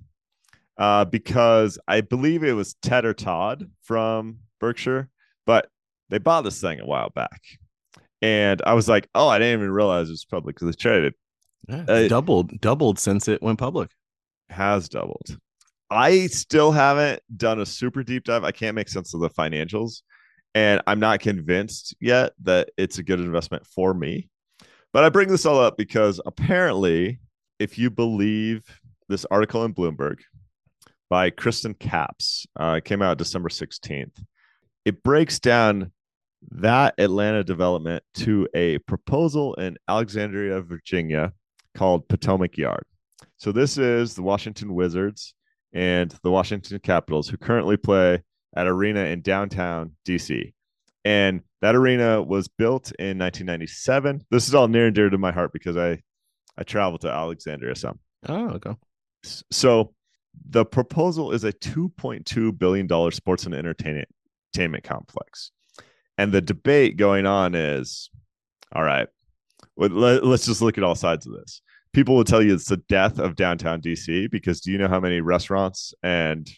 [0.76, 5.08] uh, because I believe it was Ted or Todd from Berkshire,
[5.46, 5.68] but
[6.08, 7.40] they bought this thing a while back.
[8.22, 11.14] And I was like, oh, I didn't even realize it was publicly traded.
[11.68, 13.90] Yeah, Uh, doubled, doubled since it went public.
[14.50, 15.38] Has doubled.
[15.90, 18.44] I still haven't done a super deep dive.
[18.44, 20.02] I can't make sense of the financials.
[20.54, 24.28] And I'm not convinced yet that it's a good investment for me.
[24.92, 27.20] But I bring this all up because apparently,
[27.58, 28.64] if you believe
[29.08, 30.18] this article in Bloomberg
[31.10, 34.22] by Kriston Capps, uh, it came out December 16th,
[34.84, 35.92] it breaks down
[36.50, 41.32] that Atlanta development to a proposal in Alexandria, Virginia
[41.74, 42.84] called Potomac Yard.
[43.36, 45.34] So this is the Washington Wizards
[45.72, 48.22] and the Washington Capitals who currently play
[48.56, 50.52] at arena in downtown DC.
[51.04, 54.24] And that arena was built in 1997.
[54.30, 56.00] This is all near and dear to my heart because I
[56.56, 58.00] I traveled to Alexandria some.
[58.28, 58.74] Oh, okay.
[59.22, 59.94] So
[60.48, 64.08] the proposal is a 2.2 billion dollar sports and entertainment
[64.84, 65.52] complex.
[66.16, 68.10] And the debate going on is
[68.74, 69.08] all right,
[69.78, 71.62] let, let's just look at all sides of this.
[71.92, 75.00] People will tell you it's the death of downtown DC because do you know how
[75.00, 76.48] many restaurants and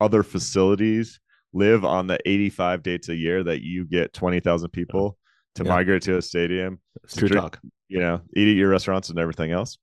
[0.00, 1.18] other facilities
[1.52, 5.16] live on the 85 dates a year that you get 20,000 people
[5.54, 5.70] to Yeah.
[5.70, 7.60] migrate to a stadium It's true drink- talk.
[7.88, 9.78] you know, eat at your restaurants and everything else.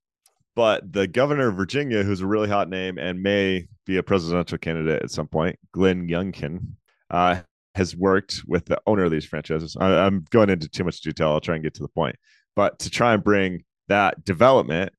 [0.55, 4.57] But the governor of Virginia, who's a really hot name and may be a presidential
[4.57, 6.73] candidate at some point, Glenn Youngkin,
[7.09, 7.39] uh,
[7.75, 9.77] has worked with the owner of these franchises.
[9.79, 11.29] I, I'm going into too much detail.
[11.29, 12.17] I'll try and get to the point.
[12.55, 14.93] But to try and bring that development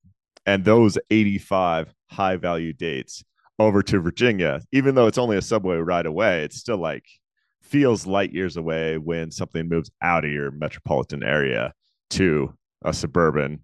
[0.46, 3.22] and those 85 high value dates
[3.58, 7.04] over to Virginia, even though it's only a subway ride away, it's still like
[7.62, 11.72] feels light years away when something moves out of your metropolitan area
[12.10, 12.52] to
[12.84, 13.60] a suburban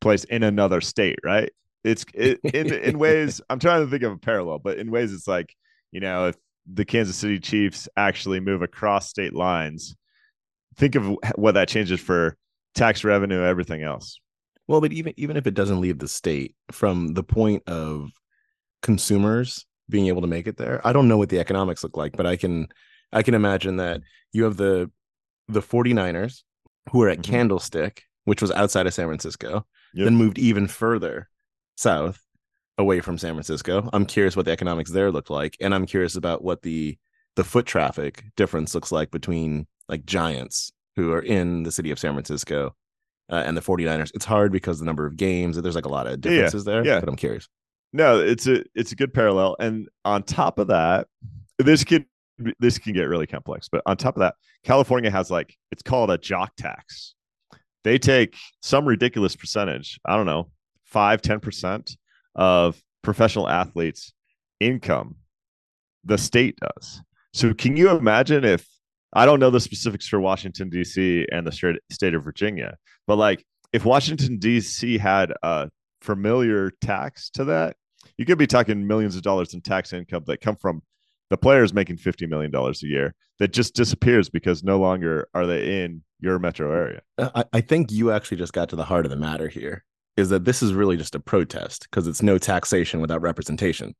[0.00, 1.50] place in another state, right?
[1.84, 5.12] It's it, in in ways I'm trying to think of a parallel, but in ways
[5.12, 5.54] it's like
[5.90, 6.36] you know if
[6.72, 9.96] the Kansas City Chiefs actually move across state lines,
[10.76, 12.36] think of what that changes for
[12.74, 14.18] tax revenue, everything else.
[14.68, 18.10] Well, but even even if it doesn't leave the state, from the point of
[18.82, 22.16] consumers being able to make it there, I don't know what the economics look like,
[22.16, 22.68] but I can
[23.12, 24.00] I can imagine that
[24.32, 24.90] you have the
[25.48, 26.42] the 49ers
[26.90, 27.24] who are at Mhm.
[27.24, 30.04] Candlestick, which was outside of San Francisco, Yep.
[30.04, 31.28] then moved even further
[31.76, 32.22] south
[32.78, 33.88] away from San Francisco.
[33.92, 36.98] I'm curious what the economics there look like, and I'm curious about what the
[37.36, 41.98] the foot traffic difference looks like between like Giants who are in the city of
[41.98, 42.74] San Francisco
[43.30, 44.10] uh, and the 49ers.
[44.14, 46.64] It's hard because the number of games, there's like a lot of Yeah, yeah, differences
[46.64, 47.00] there, yeah.
[47.00, 47.48] but I'm curious.
[47.92, 49.56] No, it's a it's a good parallel.
[49.60, 51.08] And on top of that,
[51.58, 52.06] this can
[52.58, 53.68] this can get really complex.
[53.70, 57.14] But on top of that, California has like it's called a jock tax.
[57.84, 60.50] They take some ridiculous percentage, I don't know,
[60.84, 61.96] five, 10%
[62.36, 64.12] of professional athletes'
[64.60, 65.16] income.
[66.04, 67.02] The state does.
[67.32, 68.66] So can you imagine if
[69.12, 73.44] I don't know the specifics for Washington, DC and the state of Virginia, but like
[73.72, 75.70] if Washington, DC had a
[76.00, 77.76] familiar tax to that,
[78.18, 80.82] you could be talking millions of dollars in tax income that come from
[81.30, 85.82] the players making $50 million a year that just disappears because no longer are they
[85.82, 87.00] in your metro area.
[87.16, 89.84] Uh, I, I think you actually just got to the heart of the matter here
[90.16, 93.94] is that this is really just a protest because it's no taxation without representation.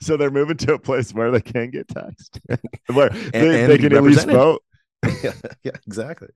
[0.00, 2.40] So they're moving to a place where they can get taxed,
[2.86, 4.62] where they, and they can at least vote.
[5.22, 5.32] yeah,
[5.62, 6.28] yeah, exactly.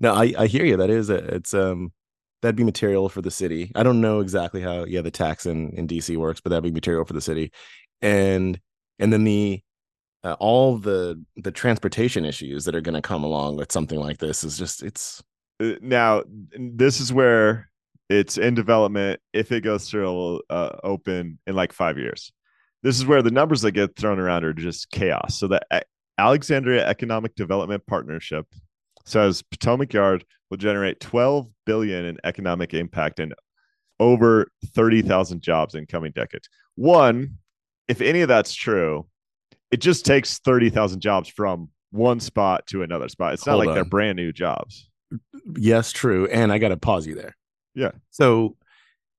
[0.00, 0.76] No, I, I hear you.
[0.76, 1.92] That is a, it's um
[2.42, 3.72] that'd be material for the city.
[3.74, 6.70] I don't know exactly how yeah the tax in in DC works, but that'd be
[6.70, 7.52] material for the city,
[8.02, 8.58] and
[8.98, 9.62] and then the
[10.24, 14.18] uh, all the the transportation issues that are going to come along with something like
[14.18, 15.22] this is just it's
[15.60, 16.22] Uh, Now,
[16.58, 17.70] this is where
[18.08, 19.20] it's in development.
[19.32, 22.32] If it goes through, uh, open in like five years.
[22.82, 25.38] This is where the numbers that get thrown around are just chaos.
[25.38, 25.80] So the uh,
[26.18, 28.46] Alexandria Economic Development Partnership
[29.04, 33.34] says Potomac Yard will generate 12 billion in economic impact and
[33.98, 36.48] over 30,000 jobs in coming decades.
[36.74, 37.36] One,
[37.88, 39.06] if any of that's true,
[39.70, 43.34] it just takes 30,000 jobs from one spot to another spot.
[43.34, 44.88] It's not Hold like they're brand new jobs.
[45.56, 47.36] yes true, and I got to pause you there.
[47.74, 47.92] Yeah.
[48.10, 48.56] So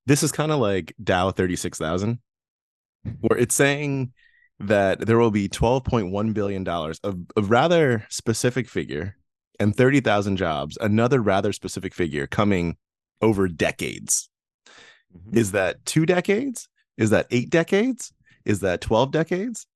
[0.06, 2.20] this is kind of like Dow thirty six thousand,
[3.22, 4.12] where it's saying
[4.60, 9.16] that there will be twelve point one billion dollars of a rather specific figure
[9.60, 12.78] and thirty thousand jobs, another rather specific figure coming
[13.22, 14.30] over decades.
[15.16, 15.38] Mm-hmm.
[15.38, 16.68] Is that two decades?
[16.98, 18.14] Is that eight decades?
[18.46, 19.68] Is that 12 decades?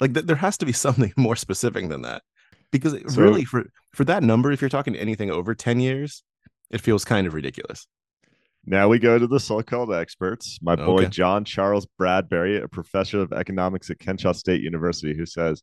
[0.00, 2.22] Like th- there has to be something more specific than that.
[2.70, 6.22] because So- really for for that number, if you're talking anything over 10 years,
[6.70, 7.86] it feels kind of ridiculous.
[8.68, 10.58] Now we go to the so-called experts.
[10.60, 11.08] My boy Okay.
[11.08, 15.62] John Charles Bradbury, a professor of economics at Kennesaw State University, who says,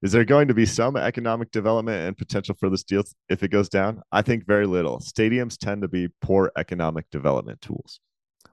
[0.00, 3.50] "Is there going to be some economic development and potential for this deal if it
[3.50, 4.00] goes down?
[4.12, 4.98] I think very little.
[5.00, 8.00] Stadiums tend to be poor economic development tools."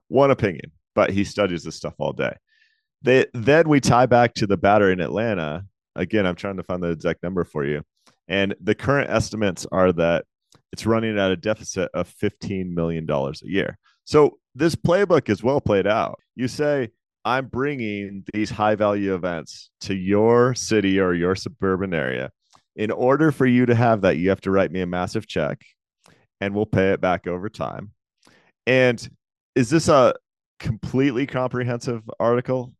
[0.10, 2.36] One opinion, but he studies this stuff all day.
[3.02, 5.64] They, then we tie back to the Battery in Atlanta.
[5.96, 7.84] Again, I'm trying to find the exact number for you,
[8.28, 10.26] and the current estimates are that
[10.76, 13.78] it's running at a deficit of $15 million a year.
[14.04, 16.20] So this playbook is well played out.
[16.36, 16.90] You say,
[17.24, 22.30] I'm bringing these high value events to your city or your suburban area.
[22.76, 25.62] In order for you to have that, you have to write me a massive check
[26.42, 27.92] and we'll pay it back over time.
[28.68, 29.10] And
[29.56, 30.14] is this a
[30.60, 32.74] completely comprehensive article?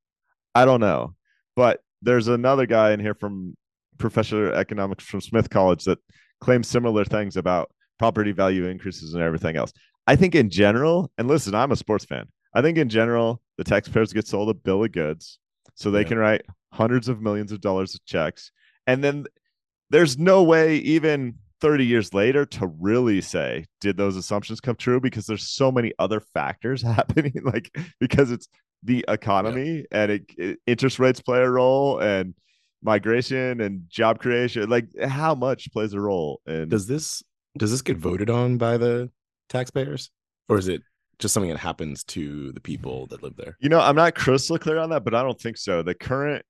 [0.54, 1.16] I don't know.
[1.56, 3.56] But there's another guy in here from
[4.00, 6.00] professor of economics from Smith College that
[6.42, 9.72] claims similar things about property value increases and everything else.
[10.08, 12.28] I think in general, and listen, I'm a sports fan.
[12.54, 15.40] I think in general, the taxpayers get sold a bill of goods
[15.74, 16.08] so they Yeah.
[16.08, 16.42] can write
[16.74, 18.52] hundreds of millions of dollars of checks.
[18.88, 19.26] And then
[19.90, 25.00] there's no way, even 30 years later, to really say, did those assumptions come true?
[25.00, 28.48] Because there's so many other factors happening, like because it's
[28.84, 32.36] the economy and it, it- interest rates play a role and
[32.84, 34.70] migration and job creation.
[34.70, 37.24] Like how much plays a role And Does this
[37.58, 39.10] does this get voted on by the
[39.50, 40.12] taxpayers?
[40.50, 40.82] Or is it
[41.20, 43.58] just something that happens to the people that live there?
[43.60, 45.82] You know, I'm not crystal clear on that, but I don't think so.
[45.82, 46.44] The current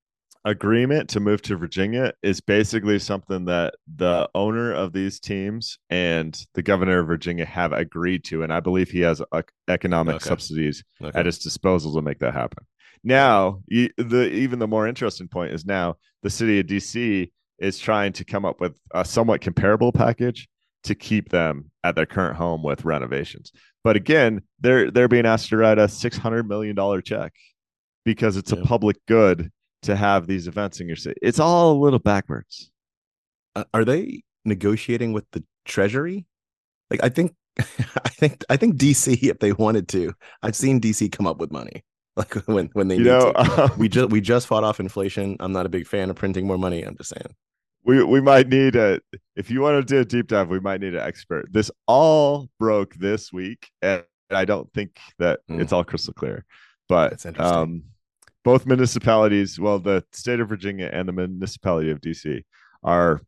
[0.43, 6.39] agreement to move to Virginia is basically something that the owner of these teams and
[6.53, 8.43] the governor of Virginia have agreed to.
[8.43, 10.25] And I believe he has uh, economic Okay.
[10.29, 11.17] subsidies Okay.
[11.17, 12.65] at his disposal to make that happen.
[13.03, 18.13] Now, the even the more interesting point is now the city of DC is trying
[18.13, 20.47] to come up with a somewhat comparable package
[20.85, 23.51] to keep them at their current home with renovations.
[23.83, 27.33] But again, they're they're being asked to write a six hundred million dollar check
[28.05, 28.59] because it's Yeah.
[28.59, 29.51] a public good
[29.83, 31.19] to have these events in your city.
[31.21, 32.71] It's all a little backwards.
[33.55, 36.25] Uh, are they negotiating with the treasury
[36.91, 41.11] like i think i think i think dc if they wanted to i've seen dc
[41.11, 41.83] come up with money
[42.15, 43.39] like when when they You need know, to.
[43.63, 46.45] um, we just we just fought off inflation i'm not a big fan of printing
[46.45, 47.33] more money i'm just saying
[47.85, 48.99] we we might need a
[49.35, 52.49] if you want to do a deep dive we might need an expert this all
[52.59, 55.61] broke this week and i don't think that Hmm.
[55.61, 56.45] it's all crystal clear
[56.89, 57.83] but um
[58.43, 62.43] both municipalities well the state of virginia and the municipality of dc
[62.83, 63.21] are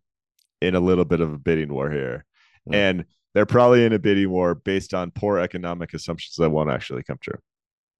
[0.61, 2.25] in a little bit of a bidding war here
[2.67, 2.73] Hmm.
[2.73, 7.03] and they're probably in a bidding war based on poor economic assumptions that won't actually
[7.03, 7.39] come true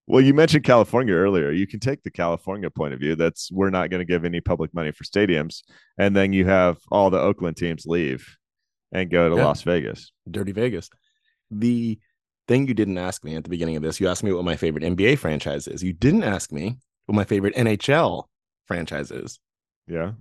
[0.07, 1.51] well, you mentioned California earlier.
[1.51, 3.15] You can take the California point of view.
[3.15, 5.63] That's we're not going to give any public money for stadiums,
[5.97, 8.25] and then you have all the Oakland teams leave
[8.91, 9.45] and go to Yeah.
[9.45, 10.11] Las Vegas.
[10.31, 10.89] dirty vegas
[11.51, 11.99] the
[12.47, 14.55] thing you didn't ask me at the beginning of this you asked me what my
[14.57, 18.23] favorite nba franchise is you didn't ask me what my favorite nhl
[18.65, 19.39] franchise is
[19.87, 20.11] Yeah,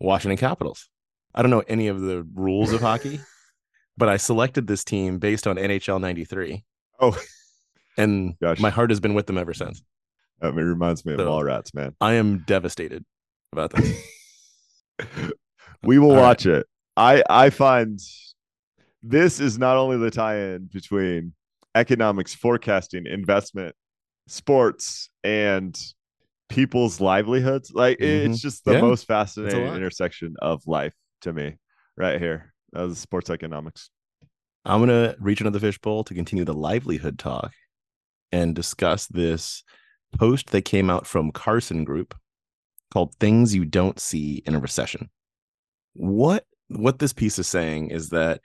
[0.00, 0.88] washington capitals
[1.34, 3.20] i don't know any of the rules of hockey
[3.96, 6.64] but i selected this team based on nhl 93
[7.00, 7.16] Oh.
[7.98, 8.58] And Gosh.
[8.60, 9.82] my heart has been with them ever since
[10.42, 11.94] It reminds me of So- Mallrats, man.
[12.00, 13.04] I am devastated
[13.52, 14.02] about this.
[15.82, 16.22] we will All right.
[16.22, 16.66] watch it.
[16.96, 17.98] I I find
[19.02, 21.32] this is not only the tie-in between
[21.74, 23.74] economics, forecasting, investment,
[24.28, 25.78] sports, and
[26.48, 27.72] people's livelihoods.
[27.72, 28.84] Like it's just the Mm-hmm.
[28.84, 28.88] Yeah.
[28.90, 31.56] most fascinating intersection of life to me,
[31.96, 32.52] right here.
[32.72, 33.90] That was sports economics.
[34.64, 37.52] I'm gonna reach into the fishbowl to continue the livelihood talk
[38.32, 39.62] and discuss this
[40.16, 42.14] post that came out from Carson Group
[42.92, 45.10] called "Things You Don't See in a Recession."
[45.94, 48.40] What what this piece is saying is that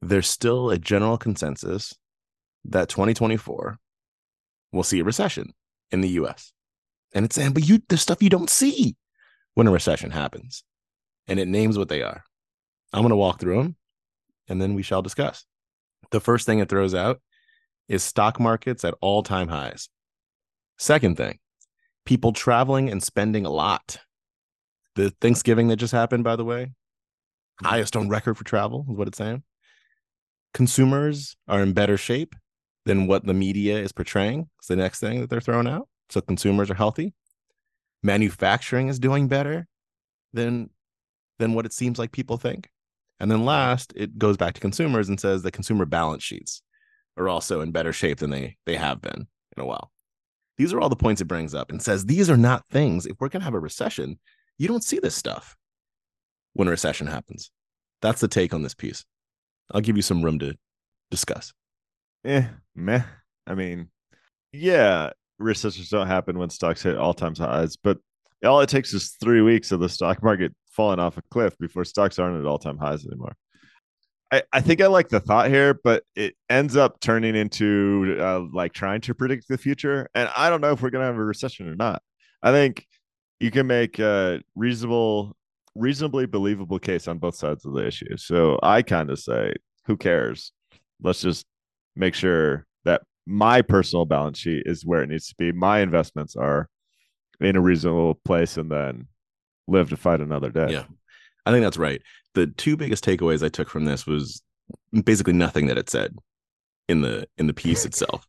[0.00, 1.94] there's still a general consensus
[2.64, 3.78] that 2024
[4.72, 5.54] will see a recession
[5.92, 6.52] in the U.S.
[7.14, 8.96] And it's saying, but you there's stuff you don't see
[9.54, 10.64] when a recession happens,
[11.28, 12.24] and it names what they are.
[12.92, 13.76] I'm gonna walk through them
[14.48, 15.44] and then we shall discuss.
[16.10, 17.20] The first thing it throws out
[17.88, 19.88] is stock markets at all time highs.
[20.78, 21.38] Second thing,
[22.04, 23.98] people traveling and spending a lot.
[24.94, 26.72] The Thanksgiving that just happened, by the way,
[27.62, 29.42] highest on record for travel is what it's saying.
[30.54, 32.34] Consumers are in better shape
[32.84, 34.48] than what the media is portraying.
[34.58, 35.88] It's the next thing that they're throwing out.
[36.10, 37.14] So consumers are healthy.
[38.02, 39.66] Manufacturing is doing better
[40.32, 40.70] than
[41.38, 42.68] than what it seems like people think.
[43.18, 46.62] And then last, it goes back to consumers and says the consumer balance sheets
[47.16, 49.90] are also in better shape than they they have been in a while.
[50.58, 53.06] These are all the points it brings up and says these are not things.
[53.06, 54.18] If we're going to have a recession,
[54.58, 55.56] you don't see this stuff.
[56.54, 57.50] when a recession happens.
[58.02, 59.04] That's the take on this piece.
[59.72, 60.56] I'll give you some room to
[61.10, 61.52] discuss.
[62.24, 63.02] eh, meh.
[63.46, 63.90] I mean,
[64.52, 67.98] yeah, recessions don't happen when stocks hit all time highs, but
[68.44, 71.84] all it takes is three weeks of the stock market falling off a cliff before
[71.84, 73.36] stocks aren't at all time highs anymore.
[74.32, 78.40] I, I think I like the thought here, but it ends up turning into uh,
[78.52, 80.08] like trying to predict the future.
[80.14, 82.02] And I don't know if we're going to have a recession or not.
[82.42, 82.86] I think
[83.38, 85.36] you can make a reasonable,
[85.74, 88.16] reasonably believable case on both sides of the issue.
[88.16, 89.52] So I kind of say,
[89.84, 90.52] who cares?
[91.02, 91.44] Let's just
[91.94, 95.52] make sure that my personal balance sheet is where it needs to be.
[95.52, 96.68] My investments are
[97.40, 99.08] in a reasonable place and then
[99.68, 100.68] live to fight another day.
[100.70, 100.84] Yeah.
[101.44, 102.00] I think that's right.
[102.34, 104.42] The two biggest takeaways I took from this was
[105.04, 106.16] basically nothing that it said
[106.88, 108.26] in the in the piece itself.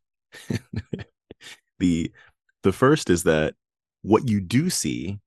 [1.79, 2.11] the
[2.63, 3.55] the first is that
[4.01, 5.19] what you do see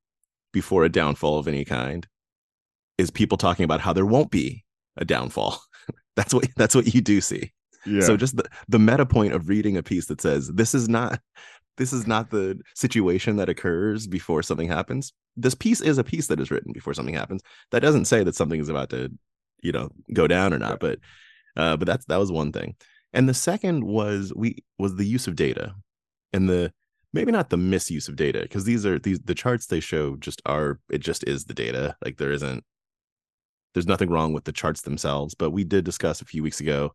[0.53, 2.07] before a downfall of any kind
[2.99, 4.65] is people talking about how there won't be
[4.97, 5.61] a downfall.
[6.17, 7.53] that's what that's what you do see.
[7.85, 8.01] Yeah.
[8.01, 11.21] So just the, the meta point of reading a piece that says this is not
[11.77, 15.13] this is not the situation that occurs before something happens.
[15.37, 17.43] This piece is a piece that is written before something happens.
[17.71, 19.13] That doesn't say that something is about to,
[19.63, 20.99] you know, go down or not, but
[21.57, 22.77] uh but that's that was one thing.
[23.13, 25.75] And the second was we was the use of data
[26.33, 26.73] and the
[27.13, 30.43] maybe not the misuse of data because these are these the charts they show just
[30.47, 31.97] are it just is the data.
[32.05, 32.65] Like there isn't
[33.75, 36.95] there's nothing wrong with the charts themselves, but we did discuss a few weeks ago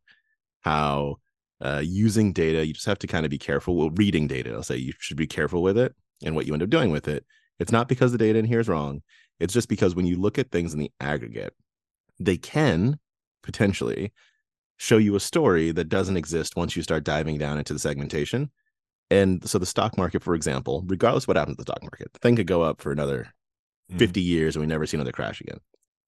[0.62, 1.18] how
[1.62, 3.76] uh, using data, you just have to kind of be careful.
[3.76, 6.64] Well, reading data, I'll say you should be careful with it and what you end
[6.64, 7.26] up doing with it.
[7.60, 9.02] It's not because the data in here is wrong.
[9.40, 11.54] It's just because when you look at things in the aggregate,
[12.20, 13.00] they can
[13.44, 14.12] potentially
[14.78, 18.50] show you a story that doesn't exist once you start diving down into the segmentation.
[19.12, 22.14] And so the stock market, for example, regardless of what happens to the stock market,
[22.14, 23.34] the thing could go up for another
[23.92, 24.00] Mhm.
[24.00, 25.60] 50 years and we never see another crash again.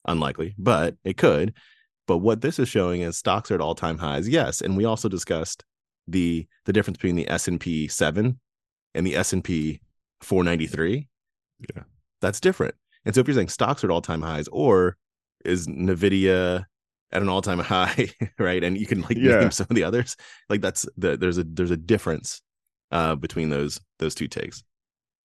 [0.08, 1.54] Unlikely, but it could.
[2.08, 4.28] But what this is showing is stocks are at all-time highs.
[4.28, 5.64] Yes, and we also discussed
[6.08, 8.40] the the difference between the S&P 7
[8.94, 9.80] and the S&P
[10.22, 11.08] 493.
[11.76, 11.84] Yeah.
[12.22, 12.76] That's different.
[13.06, 14.98] And so if you're saying stocks are at all-time highs or
[15.46, 16.66] is Nvidia
[17.12, 18.64] at an all-time high, right?
[18.64, 19.40] And you can like Yeah.
[19.40, 20.16] name some of the others.
[20.50, 22.42] Like that's the there's a there's a difference
[22.92, 24.64] uh between those those two takes.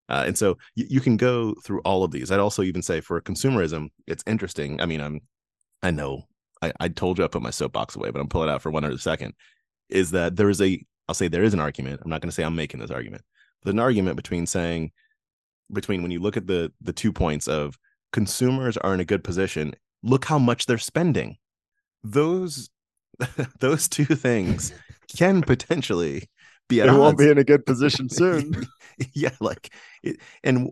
[0.10, 2.32] Uh, and so you, you can go through all of these.
[2.32, 4.80] I'd also even say for consumerism, it's interesting.
[4.80, 5.20] I mean, I'm,
[5.84, 6.24] I know
[6.62, 8.72] I, I told you I put my soapbox away, but I'm pulling it out for
[8.72, 9.34] one second.
[9.90, 12.02] Is that there is a, I'll say there is an argument.
[12.04, 13.24] I'm not going to say I'm making this argument,
[13.64, 14.92] but an argument between saying,
[15.72, 17.78] between when you look at the the two points of
[18.14, 21.38] consumers are in a good position, look how much they're spending.
[22.04, 22.70] Those,
[23.60, 24.74] those two things
[25.16, 26.30] can potentially
[26.68, 28.66] be It won't be in a good position soon.
[29.14, 30.72] yeah like it, and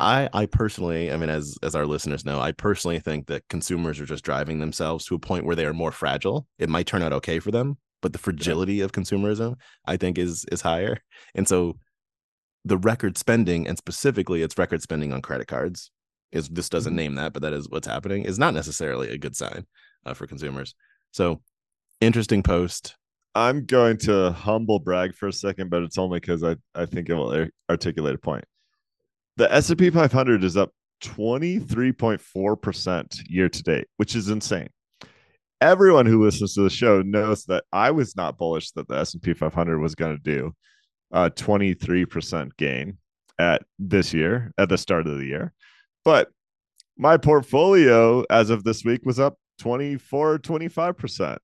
[0.00, 4.00] i i personally i mean as as our listeners know i personally think that consumers
[4.00, 6.46] are just driving themselves to a point where they are more fragile.
[6.58, 10.44] It might turn out okay for them but the fragility of consumerism i think is
[10.50, 10.98] is higher.
[11.34, 11.78] And so
[12.64, 15.90] the record spending and specifically its record spending on credit cards
[16.30, 16.96] is this doesn't Mhm.
[16.96, 19.66] name that but that is what's happening is not necessarily a good sign
[20.06, 20.74] uh, for consumers.
[21.12, 21.42] So
[22.00, 22.96] interesting post.
[23.34, 27.08] I'm going to humble brag for a second, but it's only because I, I think
[27.08, 28.44] it will articulate a point.
[29.36, 30.70] The S&P 500 is up
[31.02, 34.68] 23.4% year to date, which is insane.
[35.60, 39.34] Everyone who listens to the show knows that I was not bullish that the S&P
[39.34, 40.52] 500 was going to do
[41.12, 42.98] a 23% gain
[43.38, 45.52] at this year, at the start of the year.
[46.04, 46.28] But
[46.96, 51.38] my portfolio as of this week was up 24, 25%.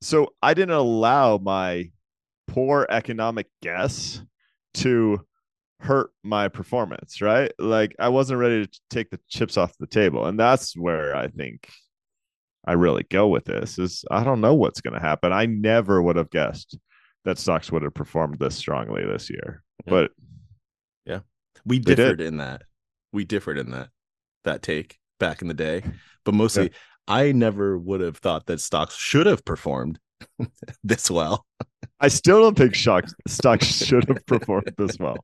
[0.00, 1.90] So I didn't allow my
[2.48, 4.22] poor economic guess
[4.74, 5.24] to
[5.82, 7.52] hurt my performance, right?
[7.58, 10.26] Like I wasn't ready to take the chips off the table.
[10.26, 11.68] And that's where I think
[12.64, 15.32] I really go with this is I don't know what's going to happen.
[15.32, 16.78] I never would have guessed
[17.24, 19.62] that stocks would have performed this strongly this year.
[19.86, 19.90] Yeah.
[19.90, 20.10] But
[21.04, 21.20] yeah,
[21.64, 22.62] we differed in that
[23.12, 23.88] we differed in that
[24.44, 25.82] that take back in the day
[26.24, 26.72] but mostly
[27.06, 30.00] i never would have thought that stocks should have performed
[30.84, 31.46] this well
[32.02, 35.16] I still don't think stocks stocks should have performed this well.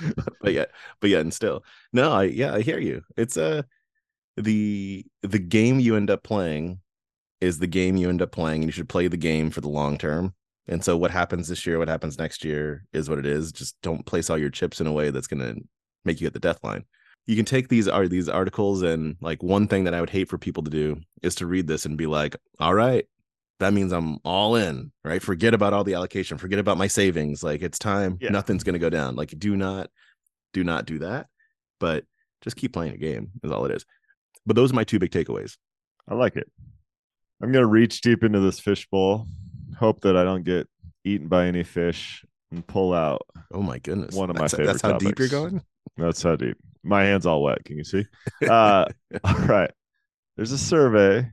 [0.40, 0.70] but yet
[1.00, 1.64] but yet and still.
[1.92, 3.02] No i yeah i hear you.
[3.16, 3.62] It's uh
[4.36, 6.80] the the game you end up playing
[7.40, 9.68] is the game you end up playing and you should play the game for the
[9.68, 10.34] long term.
[10.66, 13.52] And so what happens this year what happens next year is what it is.
[13.52, 15.62] Just don't place all your chips in a way that's going to
[16.04, 16.84] make you at the death line
[17.26, 20.28] you can take these are these articles and like one thing that i would hate
[20.28, 23.06] for people to do is to read this and be like all right
[23.60, 27.42] that means i'm all in right forget about all the allocation forget about my savings
[27.42, 28.30] like it's time Yeah.
[28.30, 29.90] nothing's going to go down like do not
[30.52, 31.26] do not do that
[31.80, 32.04] but
[32.42, 33.84] just keep playing a game is all it is
[34.46, 35.56] But those are my two big takeaways.
[36.08, 36.50] I like it.
[37.42, 39.26] I'm gonna reach deep into this fish bowl,
[39.78, 40.68] hope that I don't get
[41.04, 43.22] eaten by any fish, and pull out.
[43.52, 44.14] Oh my goodness.
[44.14, 45.62] One of my that's, favorite That's how deep you're going.
[45.96, 46.56] That's how deep.
[46.82, 47.64] My hand's all wet.
[47.64, 48.04] Can you see?
[48.48, 48.84] Uh,
[49.24, 49.70] all right.
[50.36, 51.30] There's a survey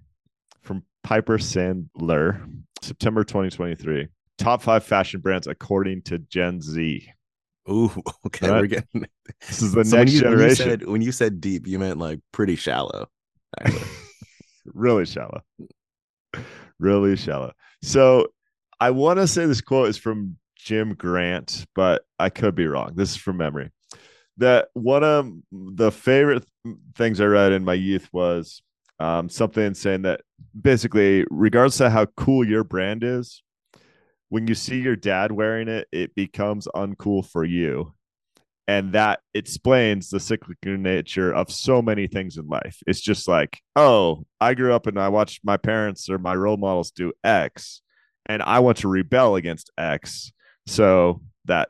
[1.04, 2.41] Piper Sandler,
[2.82, 4.08] September 2023.
[4.38, 7.08] Top five fashion brands according to Gen Z.
[7.70, 7.91] Ooh,
[8.26, 8.49] okay.
[8.49, 8.62] Right.
[8.62, 9.06] We're getting
[9.47, 10.66] This is the So when next you- when you generation.
[10.66, 13.08] said- when you said deep, you meant like pretty shallow.
[14.66, 15.41] really shallow.
[16.80, 17.54] Really shallow.
[17.84, 18.28] So
[18.80, 22.93] I want to say this quote is from Jim Grant, but I could be wrong.
[22.95, 23.70] This is from memory.
[24.38, 26.45] That one of the favorite
[26.95, 28.64] things I read in my youth was
[29.02, 30.22] um, something saying that
[30.60, 33.41] basically, regardless of how cool your brand is,
[34.30, 37.93] when you see your dad wearing it, it becomes uncool for you.
[38.68, 42.78] And that explains the cyclical nature of so many things in life.
[42.86, 46.58] It's just like, oh, I grew up and I watched my parents or my role
[46.58, 47.82] models do X,
[48.28, 50.32] and I want to rebel against X.
[50.68, 51.70] So that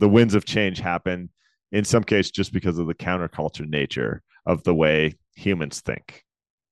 [0.00, 1.30] the winds of change happen
[1.70, 6.21] in some case just because of the counterculture nature of the way humans think.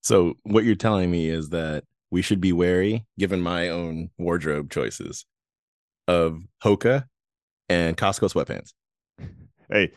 [0.03, 4.71] So what you're telling me is that we should be wary, given my own wardrobe
[4.71, 5.25] choices,
[6.09, 7.05] of Hoka
[7.69, 8.73] and Costco sweatpants.
[9.71, 9.93] Hey,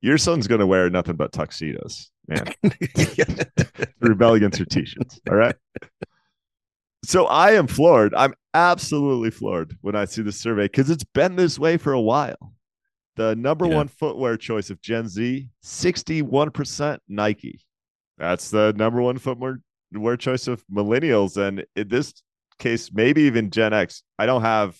[0.00, 2.46] your son's going to wear nothing but tuxedos, man.
[4.00, 5.20] rebel against your t-shirts.
[5.28, 5.54] All right.
[7.04, 8.14] So I am floored.
[8.14, 12.00] I'm absolutely floored when I see this survey because it's been this way for a
[12.00, 12.54] while.
[13.16, 13.76] The number Yeah.
[13.76, 17.60] one footwear choice of Gen Z, 61% Nike.
[18.18, 19.60] That's the number one footwear
[19.92, 21.36] wear choice of millennials.
[21.36, 22.12] And in this
[22.58, 24.02] case, maybe even Gen X.
[24.18, 24.76] I don't have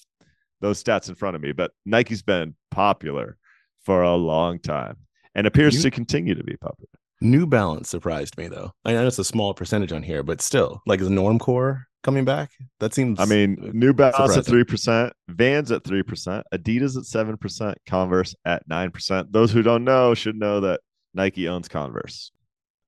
[0.60, 3.36] those stats in front of me, but Nike's been popular
[3.84, 4.96] for a long time
[5.34, 6.88] and appears You- to continue to be popular.
[7.20, 8.72] New Balance surprised me though.
[8.84, 12.50] I know it's a small percentage on here, but still, like is Normcore coming back?
[12.78, 13.18] That seems.
[13.18, 17.36] I mean, uh, New Balance at three percent, Vans at three percent, Adidas at seven
[17.36, 19.32] percent, Converse at nine percent.
[19.32, 20.80] Those who don't know should know that
[21.12, 22.30] Nike owns Converse.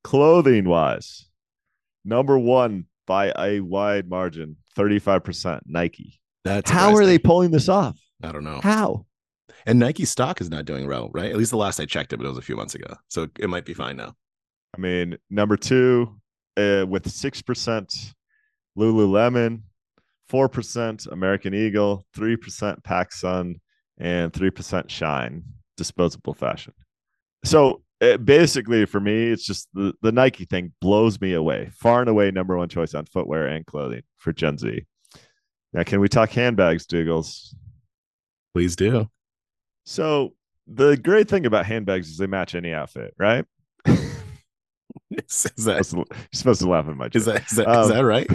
[0.02, 1.28] Clothing wise,
[2.04, 6.20] number one by a wide margin, thirty-five percent Nike.
[6.44, 7.98] that's How are they pulling this off?
[8.22, 8.60] I don't know.
[8.62, 9.06] How?
[9.66, 11.30] And Nike stock is not doing well, right?
[11.30, 13.28] At least the last I checked it, but it was a few months ago, so
[13.38, 14.14] it might be fine now.
[14.74, 16.18] I mean, number two
[16.56, 17.92] uh, with six percent
[18.78, 19.62] Lululemon,
[20.28, 23.56] four percent American Eagle, three percent PacSun,
[23.98, 25.42] and three percent Shein
[25.76, 26.72] disposable fashion.
[27.44, 31.70] So uh, basically, for me, it's just the the Nike thing blows me away.
[31.72, 34.84] Far and away, number one choice on footwear and clothing for Gen Z.
[35.72, 37.54] Now, can we talk handbags, Doogles?
[38.54, 39.08] Please do.
[39.84, 40.34] So
[40.66, 43.44] the great thing about handbags is they match any outfit, right?
[45.10, 47.16] Is, that You're supposed to laugh at my joke.
[47.16, 48.28] is that is that, Um, is that right?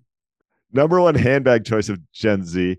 [0.72, 2.76] number one handbag choice of Gen Z.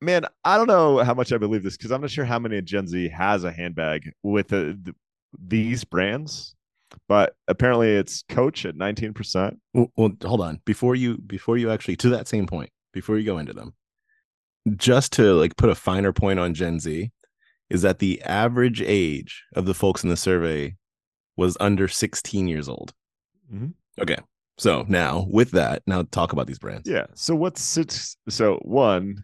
[0.00, 2.60] Man, I don't know how much I believe this because I'm not sure how many
[2.60, 4.94] Gen Z has a handbag with the-
[5.38, 6.54] these brands,
[7.08, 9.56] but apparently it's Coach at 19%.
[9.74, 10.60] Well, well, hold on.
[10.64, 13.74] Before you before you actually to that same point, before you go into them,
[14.76, 17.10] just to like put a finer point on Gen Z,
[17.70, 20.76] is that the average age of the folks in the survey
[21.36, 22.92] was under 16 years old.
[23.52, 23.72] Mhm.
[24.00, 24.18] Okay.
[24.58, 26.88] So now with that, now talk about these brands.
[26.88, 27.06] Yeah.
[27.14, 28.16] So what's six?
[28.28, 29.22] So one,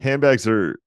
[0.00, 0.78] handbags are,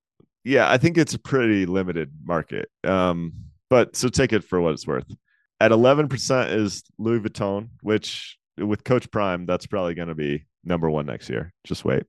[0.44, 2.70] yeah, I think it's a pretty limited market.
[2.84, 3.34] Um,
[3.70, 5.12] but so take it for what it's worth.
[5.60, 10.90] At 11% is Louis Vuitton, which with Coach Prime, that's probably going to be number
[10.90, 11.54] one next year.
[11.66, 12.04] Just wait.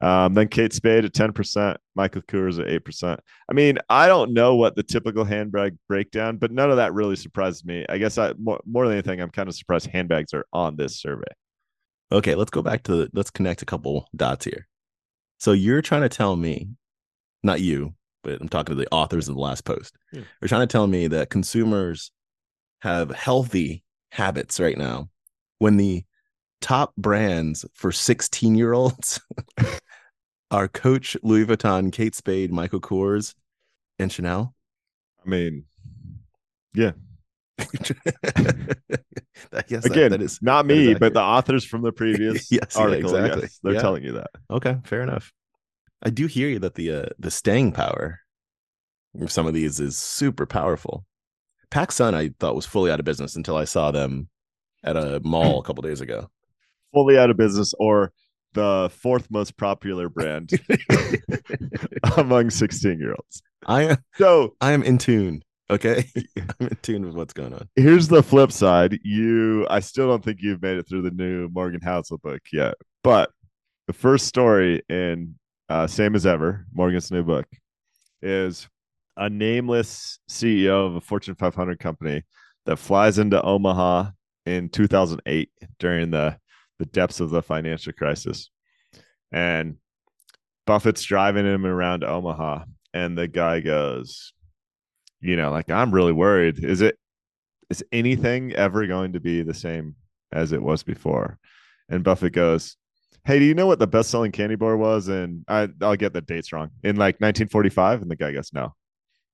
[0.00, 3.18] Um, then Kate Spade at 10%, Michael Kors at 8%.
[3.48, 7.16] I mean, I don't know what the typical handbag breakdown, but none of that really
[7.16, 7.86] surprised me.
[7.88, 11.00] I guess I more, more than anything, I'm kind of surprised handbags are on this
[11.00, 11.32] survey.
[12.12, 14.66] Okay, let's go back to let's connect a couple dots here.
[15.38, 16.68] So you're trying to tell me,
[17.42, 17.94] not you,
[18.24, 19.94] but I'm talking to the authors of the last post.
[20.12, 20.22] Yeah.
[20.40, 22.10] You're trying to tell me that consumers
[22.80, 25.08] have healthy habits right now
[25.58, 26.04] when the
[26.60, 29.20] top brands for 16 year olds
[30.50, 33.34] are Coach, Louis Vuitton, Kate Spade, Michael Kors,
[33.98, 34.54] and Chanel.
[35.24, 35.64] I mean,
[36.74, 36.92] yeah.
[37.58, 37.64] I
[39.66, 42.80] guess that- Again, that is not me, but the authors from the previous Yes, yeah,
[42.82, 43.14] article.
[43.14, 43.42] exactly.
[43.42, 43.80] yes, they're Yeah.
[43.80, 44.30] telling you that.
[44.50, 45.32] Okay, fair enough.
[46.04, 48.20] I do hear you that the uh, the staying power
[49.20, 51.04] of some of these is super powerful.
[51.70, 54.28] PacSun, I thought was fully out of business until I saw them
[54.82, 56.30] at a mall a couple days ago.
[56.92, 58.12] Fully out of business, or
[58.52, 60.50] the fourth most popular brand
[62.16, 63.42] among 16 year olds.
[63.66, 66.04] I am So I am in tune Okay,
[66.60, 67.68] I'm in tune with what's going on.
[67.76, 68.98] Here's the flip side.
[69.02, 72.74] You, I still don't think you've made it through the new Morgan Housel book yet.
[73.02, 73.30] But
[73.86, 75.36] the first story in
[75.68, 77.46] uh, Same as Ever, Morgan's new book,
[78.22, 78.68] is
[79.16, 82.24] a nameless CEO of a Fortune 500 company
[82.66, 84.10] that flies into Omaha
[84.46, 86.38] in 2008 during the
[86.80, 88.50] the depths of the financial crisis,
[89.30, 89.76] and
[90.66, 94.32] Buffett's driving him around Omaha, and the guy goes,
[95.20, 96.64] you know, like I'm really worried.
[96.64, 96.98] Is it
[97.70, 99.94] is anything ever going to be the same
[100.32, 101.38] as it was before?
[101.88, 102.76] And Buffett goes,
[103.26, 105.08] Hey, do you know what the best selling candy bar was?
[105.08, 108.02] And I, I'll get the dates wrong in like 1945.
[108.02, 108.74] And the guy goes, No.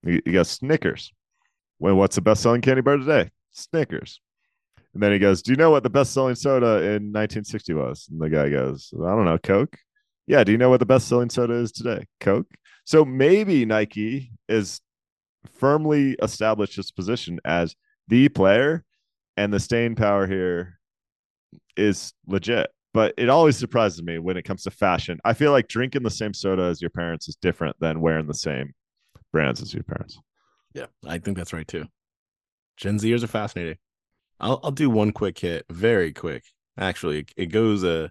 [0.04, 1.12] He, he goes, Snickers.
[1.80, 3.30] Well, what's the best selling candy bar today?
[3.50, 4.20] Snickers.
[4.94, 8.06] And then he goes, Do you know what the best selling soda in 1960 was?
[8.10, 9.76] And the guy goes, I don't know, Coke.
[10.26, 10.44] Yeah.
[10.44, 12.06] Do you know what the best selling soda is today?
[12.20, 12.46] Coke.
[12.84, 14.80] So maybe Nike is
[15.58, 17.74] firmly established its position as
[18.06, 18.84] the player
[19.36, 20.78] and the staying power here
[21.76, 22.70] is legit.
[22.92, 25.20] But it always surprises me when it comes to fashion.
[25.24, 28.34] I feel like drinking the same soda as your parents is different than wearing the
[28.34, 28.72] same
[29.32, 30.18] brands as your parents.
[30.74, 31.86] Yeah, I think that's right too.
[32.76, 33.76] Gen Zers are fascinating.
[34.40, 36.44] I'll I'll do one quick hit, very quick.
[36.78, 38.08] Actually, it goes uh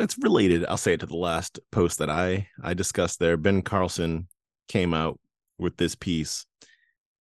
[0.00, 0.64] it's related.
[0.66, 3.36] I'll say it to the last post that I I discussed there.
[3.36, 4.28] Ben Carlson
[4.68, 5.20] came out
[5.58, 6.46] with this piece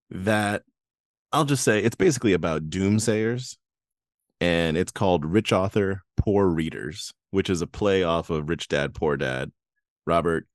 [0.10, 0.64] that
[1.32, 3.58] I'll just say it's basically about doomsayers
[4.40, 8.94] and it's called Rich Author, Poor Readers, which is a play off of Rich Dad,
[8.94, 9.52] Poor Dad.
[10.06, 10.48] Robert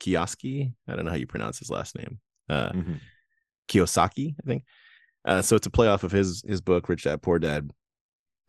[0.00, 2.18] Kiyosaki, I don't know how you pronounce his last name.
[2.48, 3.00] Uh, Mhm.
[3.68, 4.64] Kiyosaki, I think.
[5.24, 7.70] Uh, so it's a play off of his his book, Rich Dad Poor Dad.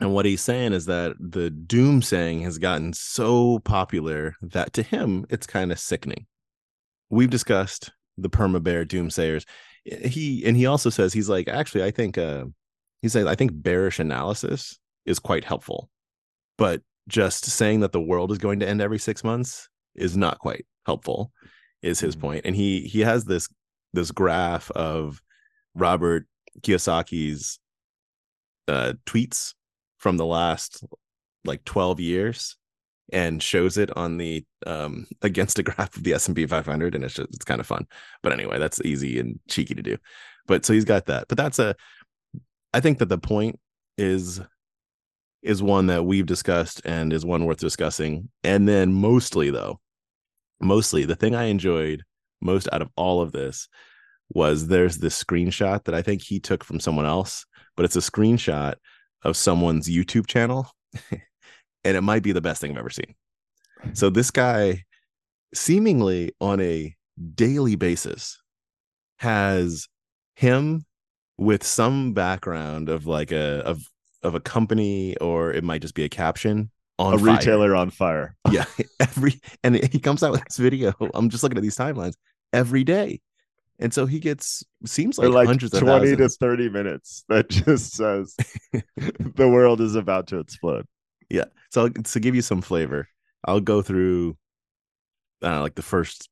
[0.00, 5.26] And what he's saying is that the doomsaying has gotten so popular that to him
[5.28, 6.26] it's kind of sickening.
[7.10, 9.44] We've discussed the perma bear doomsayers.
[9.84, 12.44] He and he also says he's like actually I think uh,
[13.02, 15.88] he says I think bearish analysis is quite helpful,
[16.56, 20.38] but just saying that the world is going to end every six months is not
[20.38, 21.32] quite helpful.
[21.82, 22.20] Is his Mhm.
[22.20, 23.48] point, and he he has this
[23.92, 25.22] this graph of
[25.74, 26.26] Robert
[26.62, 27.58] Kiyosaki's
[28.66, 29.54] uh, tweets
[29.98, 30.84] from the last
[31.44, 32.56] like 12 years
[33.12, 37.14] and shows it on the um against a graph of the S&P 500 and it's
[37.14, 37.86] just it's kind of fun.
[38.22, 39.96] But anyway, that's easy and cheeky to do.
[40.46, 41.28] But so he's got that.
[41.28, 41.74] But that's a
[42.72, 43.58] I think that the point
[43.96, 44.40] is
[45.42, 48.28] is one that we've discussed and is one worth discussing.
[48.42, 49.80] And then mostly though,
[50.60, 52.02] mostly the thing I enjoyed
[52.40, 53.68] most out of all of this
[54.30, 57.46] was there's this screenshot that I think he took from someone else,
[57.76, 58.74] but it's a screenshot
[59.22, 60.70] of someone's YouTube channel.
[61.84, 63.14] and it might be the best thing I've ever seen.
[63.94, 64.84] So this guy
[65.54, 66.94] seemingly on a
[67.34, 68.38] daily basis
[69.18, 69.88] has
[70.36, 70.84] him
[71.38, 73.82] with some background of like a of
[74.22, 77.34] of a company or it might just be a caption on A fire.
[77.36, 78.36] retailer on fire.
[78.50, 78.64] Yeah,
[78.98, 80.92] every and he comes out with this video.
[81.14, 82.14] I'm just looking at these timelines
[82.52, 83.20] every day,
[83.78, 87.92] and so he gets seems like, like hundreds of 20 to 30 minutes that just
[87.94, 88.34] says
[88.72, 90.86] the world is about to explode.
[91.30, 91.44] Yeah.
[91.70, 93.06] So to give you some flavor,
[93.44, 94.36] I'll go through
[95.42, 96.28] uh, like the first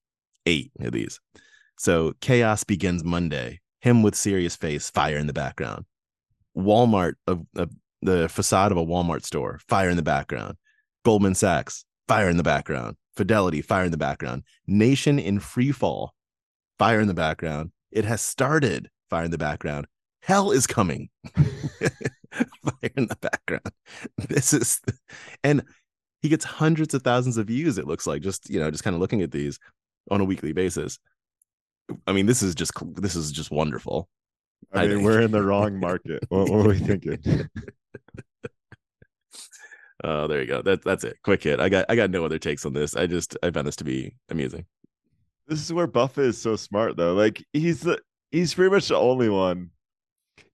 [0.47, 1.21] eight of these.
[1.79, 3.61] So chaos begins Monday.
[3.81, 5.85] Him with serious face, fire in the background.
[6.57, 7.47] Walmart, of
[8.03, 10.57] the facade of a Walmart store, fire in the background.
[11.05, 12.97] Goldman Sachs, fire in the background.
[13.17, 14.43] Fidelity, fire in the background.
[14.67, 16.15] Nation in free fall,
[16.79, 17.73] fire in the background.
[17.91, 19.87] It has started, fire in the background.
[20.21, 21.09] Hell is coming.
[21.35, 23.73] fire in the background.
[24.29, 24.81] This is,
[25.45, 25.63] and
[26.21, 27.79] he gets hundreds of thousands of views.
[27.79, 29.59] It looks like just you know just kind of looking at these
[30.11, 30.99] on a weekly basis.
[32.07, 34.09] I mean, this is just this is just wonderful.
[34.73, 36.25] I, I mean, think- we're in the wrong market.
[36.29, 37.19] What, what are we thinking?
[40.05, 40.61] Oh, there you go.
[40.63, 41.17] That that's it.
[41.25, 41.59] Quick hit.
[41.59, 42.95] I got I got no other takes on this.
[42.95, 44.67] I just I found this to be amusing.
[45.49, 47.15] This is where Buffett is so smart, though.
[47.15, 47.99] Like he's the
[48.31, 49.71] he's pretty much the only one.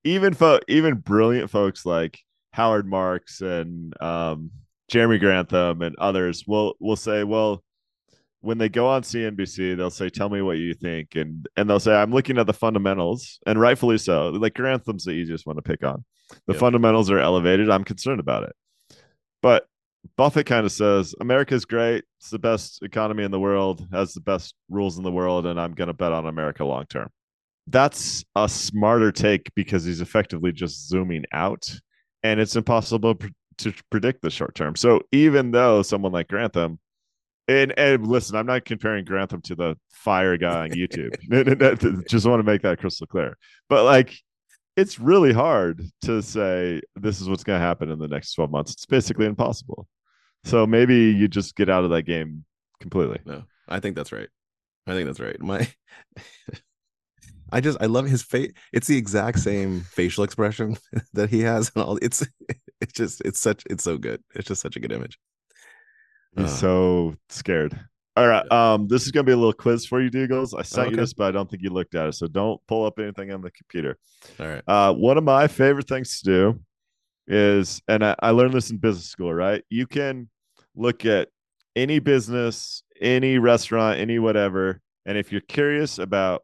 [0.05, 2.21] Even fo- even brilliant folks like
[2.53, 4.53] Howard Marks and um,
[4.89, 7.65] Jeremy Grantham and others will will say, well,
[8.43, 11.81] when they go on CNBC, they'll say, "Tell me what you think," and and they'll
[11.81, 14.29] say, "I'm looking at the fundamentals," and rightfully so.
[14.31, 16.05] Like Grantham's the easiest one to pick on.
[16.47, 16.61] The Yep.
[16.61, 17.71] fundamentals are elevated.
[17.71, 18.53] I'm concerned about it,
[19.43, 19.67] but
[20.17, 22.05] Buffett kind of says America's great.
[22.19, 25.61] It's the best economy in the world, has the best rules in the world, and
[25.61, 27.09] I'm going to bet on America long term.
[27.69, 31.71] That's a smarter take because he's effectively just zooming out,
[32.25, 33.17] and it's impossible
[33.59, 34.75] to predict the short term.
[34.75, 36.81] So even though someone like Grantham
[37.49, 41.11] And and listen, I'm not comparing Grantham to the fire guy on YouTube.
[42.09, 43.37] Just want to make that crystal clear.
[43.69, 44.17] But like,
[44.77, 48.51] it's really hard to say this is what's going to happen in the next 12
[48.51, 48.73] months.
[48.73, 49.89] It's basically impossible.
[50.45, 52.45] So maybe you just get out of that game
[52.81, 53.21] completely.
[53.25, 54.29] No, I think that's right.
[54.87, 55.41] I think that's right.
[55.41, 55.69] My,
[57.53, 58.53] I just I love his face.
[58.73, 60.77] It's the exact same facial expression
[61.13, 61.99] that he has, and all.
[62.01, 62.27] It's
[62.81, 64.23] it's just it's such it's so good.
[64.35, 65.19] It's just such a good image.
[66.37, 67.79] He's Uh, so scared.
[68.17, 68.51] All right.
[68.53, 70.59] Um, this is gonna be a little quiz for you, Doogles.
[70.59, 72.15] I sent you this, but I don't think you looked at it.
[72.15, 73.99] So don't pull up anything on the computer.
[74.39, 74.63] all right.
[74.67, 76.61] Uh, one of my favorite things to do
[77.27, 79.65] is, and I, I learned this in business school, right?
[79.71, 80.29] You can
[80.75, 81.29] look at
[81.75, 86.43] any business, any restaurant, any whatever, and if you're curious about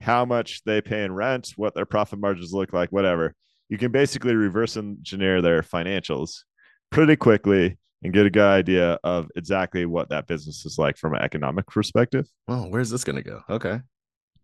[0.00, 3.34] how much they pay in rent, what their profit margins look like, whatever,
[3.68, 6.44] you can basically reverse engineer their financials
[6.90, 11.14] pretty quickly and get a good idea of exactly what that business is like from
[11.14, 12.28] an economic perspective.
[12.46, 13.40] Oh, where's this gonna go?
[13.50, 13.80] Okay.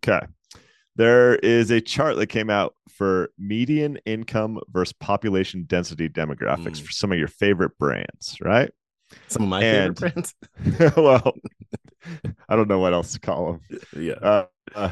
[0.03, 0.27] Okay.
[0.97, 6.83] There is a chart that came out for median income versus population density demographics Mm.
[6.83, 8.71] for some of your favorite brands, right?
[9.29, 10.35] Some of my And- favorite brands.
[10.97, 11.35] well,
[12.49, 13.79] I don't know what else to call them.
[14.03, 14.15] yeah.
[14.15, 14.91] Uh, uh,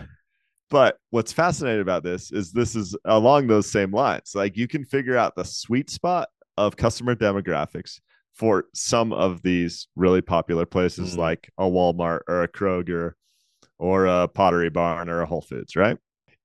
[0.71, 4.33] but what's fascinating about this is this is along those same lines.
[4.35, 8.01] Like you can figure out the sweet spot of customer demographics
[8.39, 11.19] for some of these really popular places Mm.
[11.19, 13.13] like a Walmart or a Kroger
[13.79, 15.99] or a Pottery Barn or a Whole Foods, right?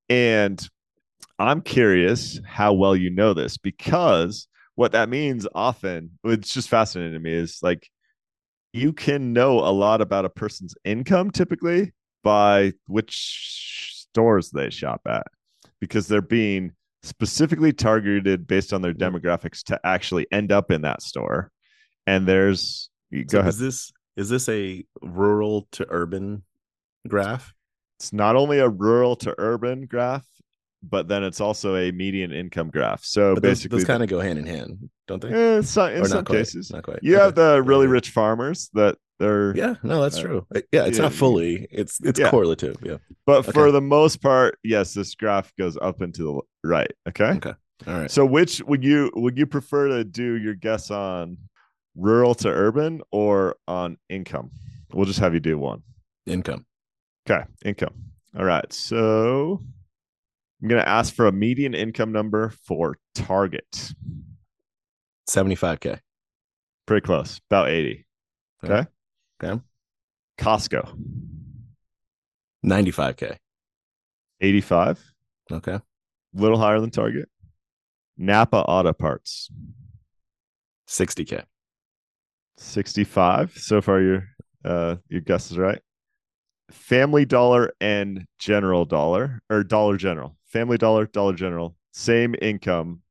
[0.10, 0.68] And
[1.40, 7.14] I'm curious how well you know this because what that means often, it's just fascinating
[7.14, 7.90] to me, is like
[8.74, 11.92] you can know a lot about a person's income typically
[12.24, 15.28] by which stores they shop at
[15.80, 16.72] because they're being
[17.04, 21.52] specifically targeted based on their demographics to actually end up in that store.
[22.08, 23.50] And there's you- So ahead.
[23.50, 26.44] Is this is this a rural to urban
[27.08, 27.54] graph?
[28.00, 30.28] It's not only a rural to urban graph,
[30.84, 33.04] but then it's also a median income graph.
[33.04, 35.30] So But basically, those kind of go hand in hand, don't they?
[35.32, 36.38] eh, so- in or some not quite.
[36.40, 37.00] cases, Not quite.
[37.02, 37.24] you Okay.
[37.24, 40.48] have the really rich farmers that they're Yeah, no, that's Uh, true.
[40.54, 41.68] Uh, Yeah, it's yeah, not fully.
[41.72, 42.30] It's it's yeah.
[42.30, 42.76] correlative.
[42.84, 42.98] Yeah.
[43.26, 46.92] But for the most part, yes, this graph goes up and to the right.
[47.08, 47.32] Okay.
[47.38, 47.54] Okay.
[47.88, 48.12] All right.
[48.12, 51.38] So which would you would you prefer to do your guess on
[51.96, 54.52] rural to urban or on income?
[54.94, 55.84] We'll just have you do one.
[56.26, 56.66] Income.
[57.30, 57.94] Okay, income.
[58.38, 58.72] All right.
[58.72, 59.62] So
[60.62, 63.94] I'm gonna ask for a median income number for Target.
[65.30, 66.00] 75k.
[66.86, 67.40] Pretty close.
[67.50, 68.06] About 80.
[68.64, 68.88] Okay.
[69.42, 69.62] Okay.
[70.38, 70.98] Costco.
[72.66, 73.38] 95k.
[74.42, 75.14] 85.
[75.52, 75.74] Okay.
[75.74, 75.82] A
[76.34, 77.30] little higher than Target.
[78.18, 79.50] Napa Auto Parts.
[80.88, 81.44] 60k.
[82.58, 84.24] 65 so far your
[84.64, 85.82] uh your guess is right
[86.72, 93.02] family dollar and general dollar or dollar general family dollar dollar general same income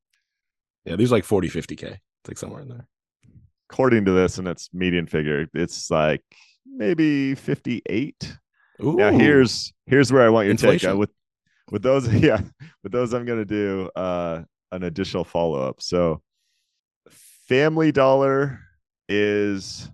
[0.85, 1.83] Yeah, these are like 40, 50k.
[1.85, 2.87] It's like somewhere in there.
[3.71, 6.23] according to this and its median figure it's like
[6.67, 8.37] maybe 58
[8.83, 8.97] Ooh.
[8.97, 10.91] now here's here's where i want your take Inflation.
[10.93, 11.11] uh, with
[11.71, 12.41] with those yeah
[12.83, 16.23] with those i'm going to do uh an additional follow-up so
[17.47, 18.59] family dollar
[19.13, 19.91] is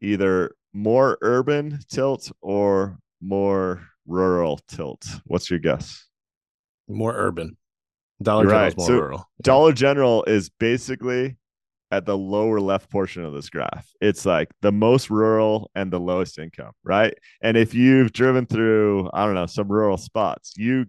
[0.00, 6.06] either more urban tilt or more rural tilt what's your guess
[6.88, 7.56] more urban.
[8.22, 8.78] Dollar You're General's right.
[8.78, 9.30] more So rural.
[9.42, 11.36] dollar general is basically
[11.90, 16.00] at the lower left portion of this graph it's like the most rural and the
[16.00, 20.84] lowest income right and if you've driven through i don't know some rural spots you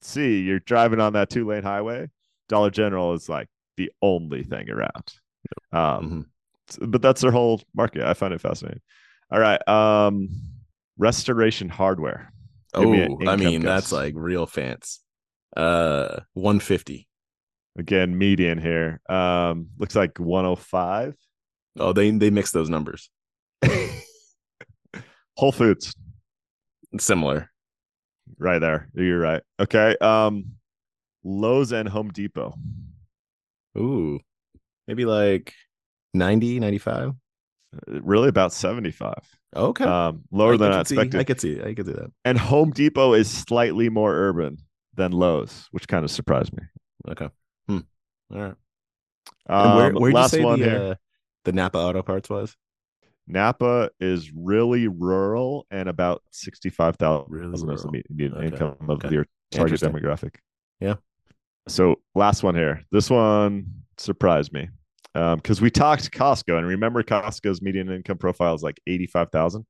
[0.00, 2.08] see you're driving on that two lane highway
[2.48, 5.14] dollar general is like the only thing around
[5.72, 6.26] um Mhm.
[6.80, 8.80] But that's their whole market i find it fascinating
[9.30, 10.28] all right um
[10.98, 12.32] restoration hardware
[12.74, 13.68] Give me Oh, I mean, guess.
[13.68, 15.00] that's like real fancy.
[15.56, 17.06] Uh 150.
[17.76, 21.14] again median here um looks like 105
[21.78, 23.10] Oh, they they mix those numbers.
[25.36, 25.94] whole foods
[26.98, 27.50] Similar.
[28.38, 28.88] Right there.
[28.94, 29.42] You're right.
[29.58, 29.96] Okay.
[30.00, 30.52] Um
[31.24, 32.54] Lowe's and Home Depot.
[33.78, 34.20] Ooh.
[34.86, 35.54] Maybe like
[36.14, 37.08] 90, 95.
[37.08, 37.12] Uh,
[38.02, 39.14] Really about 75.
[39.56, 39.84] Okay.
[39.84, 41.20] Um lower I- than I could see- expected.
[41.20, 41.62] I could see.
[41.62, 42.10] I could see that.
[42.24, 44.58] and Home Depot is slightly more urban
[44.94, 46.62] than Lowe's, which kind of surprised me.
[47.08, 47.28] Okay.
[47.68, 47.78] Hmm.
[48.34, 48.54] All right.
[49.48, 50.78] Um, where where'd you last say one the here.
[50.78, 50.94] uh,
[51.44, 52.56] the Napa Auto Parts was?
[53.26, 59.10] Napa is really rural and about 65,000 Really is the median Okay, income of okay.
[59.14, 60.34] your target demographic.
[60.80, 60.94] Yeah.
[61.68, 62.82] So last one here.
[62.90, 64.68] This one surprised me.
[65.14, 69.30] Um, because we talked Costco, and remember Costco's median income profile is like eighty five
[69.30, 69.66] thousand.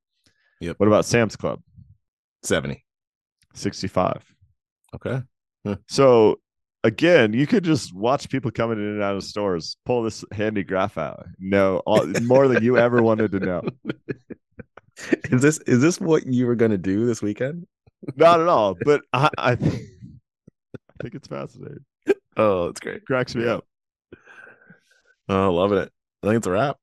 [0.60, 0.78] Yep.
[0.78, 1.60] What about Sam's Club?
[2.44, 2.84] 70.
[3.54, 4.22] Sixty five.
[4.94, 5.22] Okay.
[5.88, 6.38] So
[6.84, 10.62] again, you could just watch people coming in and out of stores, pull this handy
[10.64, 13.62] graph out, know all, more than you ever wanted to know.
[15.30, 17.66] Is this is this what you were gonna do this weekend?
[18.14, 19.74] Not at all, but I, I think
[20.76, 21.84] I think it's fascinating.
[22.36, 23.04] Oh, it's great.
[23.06, 23.64] Cracks me up.
[25.28, 25.92] Oh, loving it.
[26.22, 26.76] I think it's a wrap.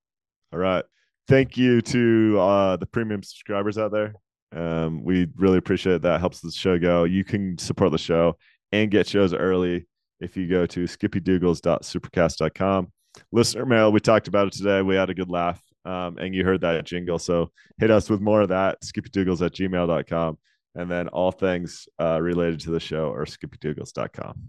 [0.52, 0.84] All right.
[1.28, 4.14] Thank you to uh, the premium subscribers out there.
[4.56, 6.20] Um, we really appreciate that.
[6.20, 7.04] Helps the show go.
[7.04, 8.38] You can support the show
[8.72, 9.88] and get shows early
[10.20, 12.92] if you go to skippydoogles.supercast.com.
[13.32, 14.82] Listener mail, we talked about it today.
[14.82, 15.62] We had a good laugh.
[15.86, 17.20] Um, and you heard that jingle.
[17.20, 20.38] So hit us with more of that, skippydoogles at gmail.com.
[20.76, 24.42] And then all things uh, related to the show are skippydoogles.com.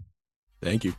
[0.61, 0.93] Thank you.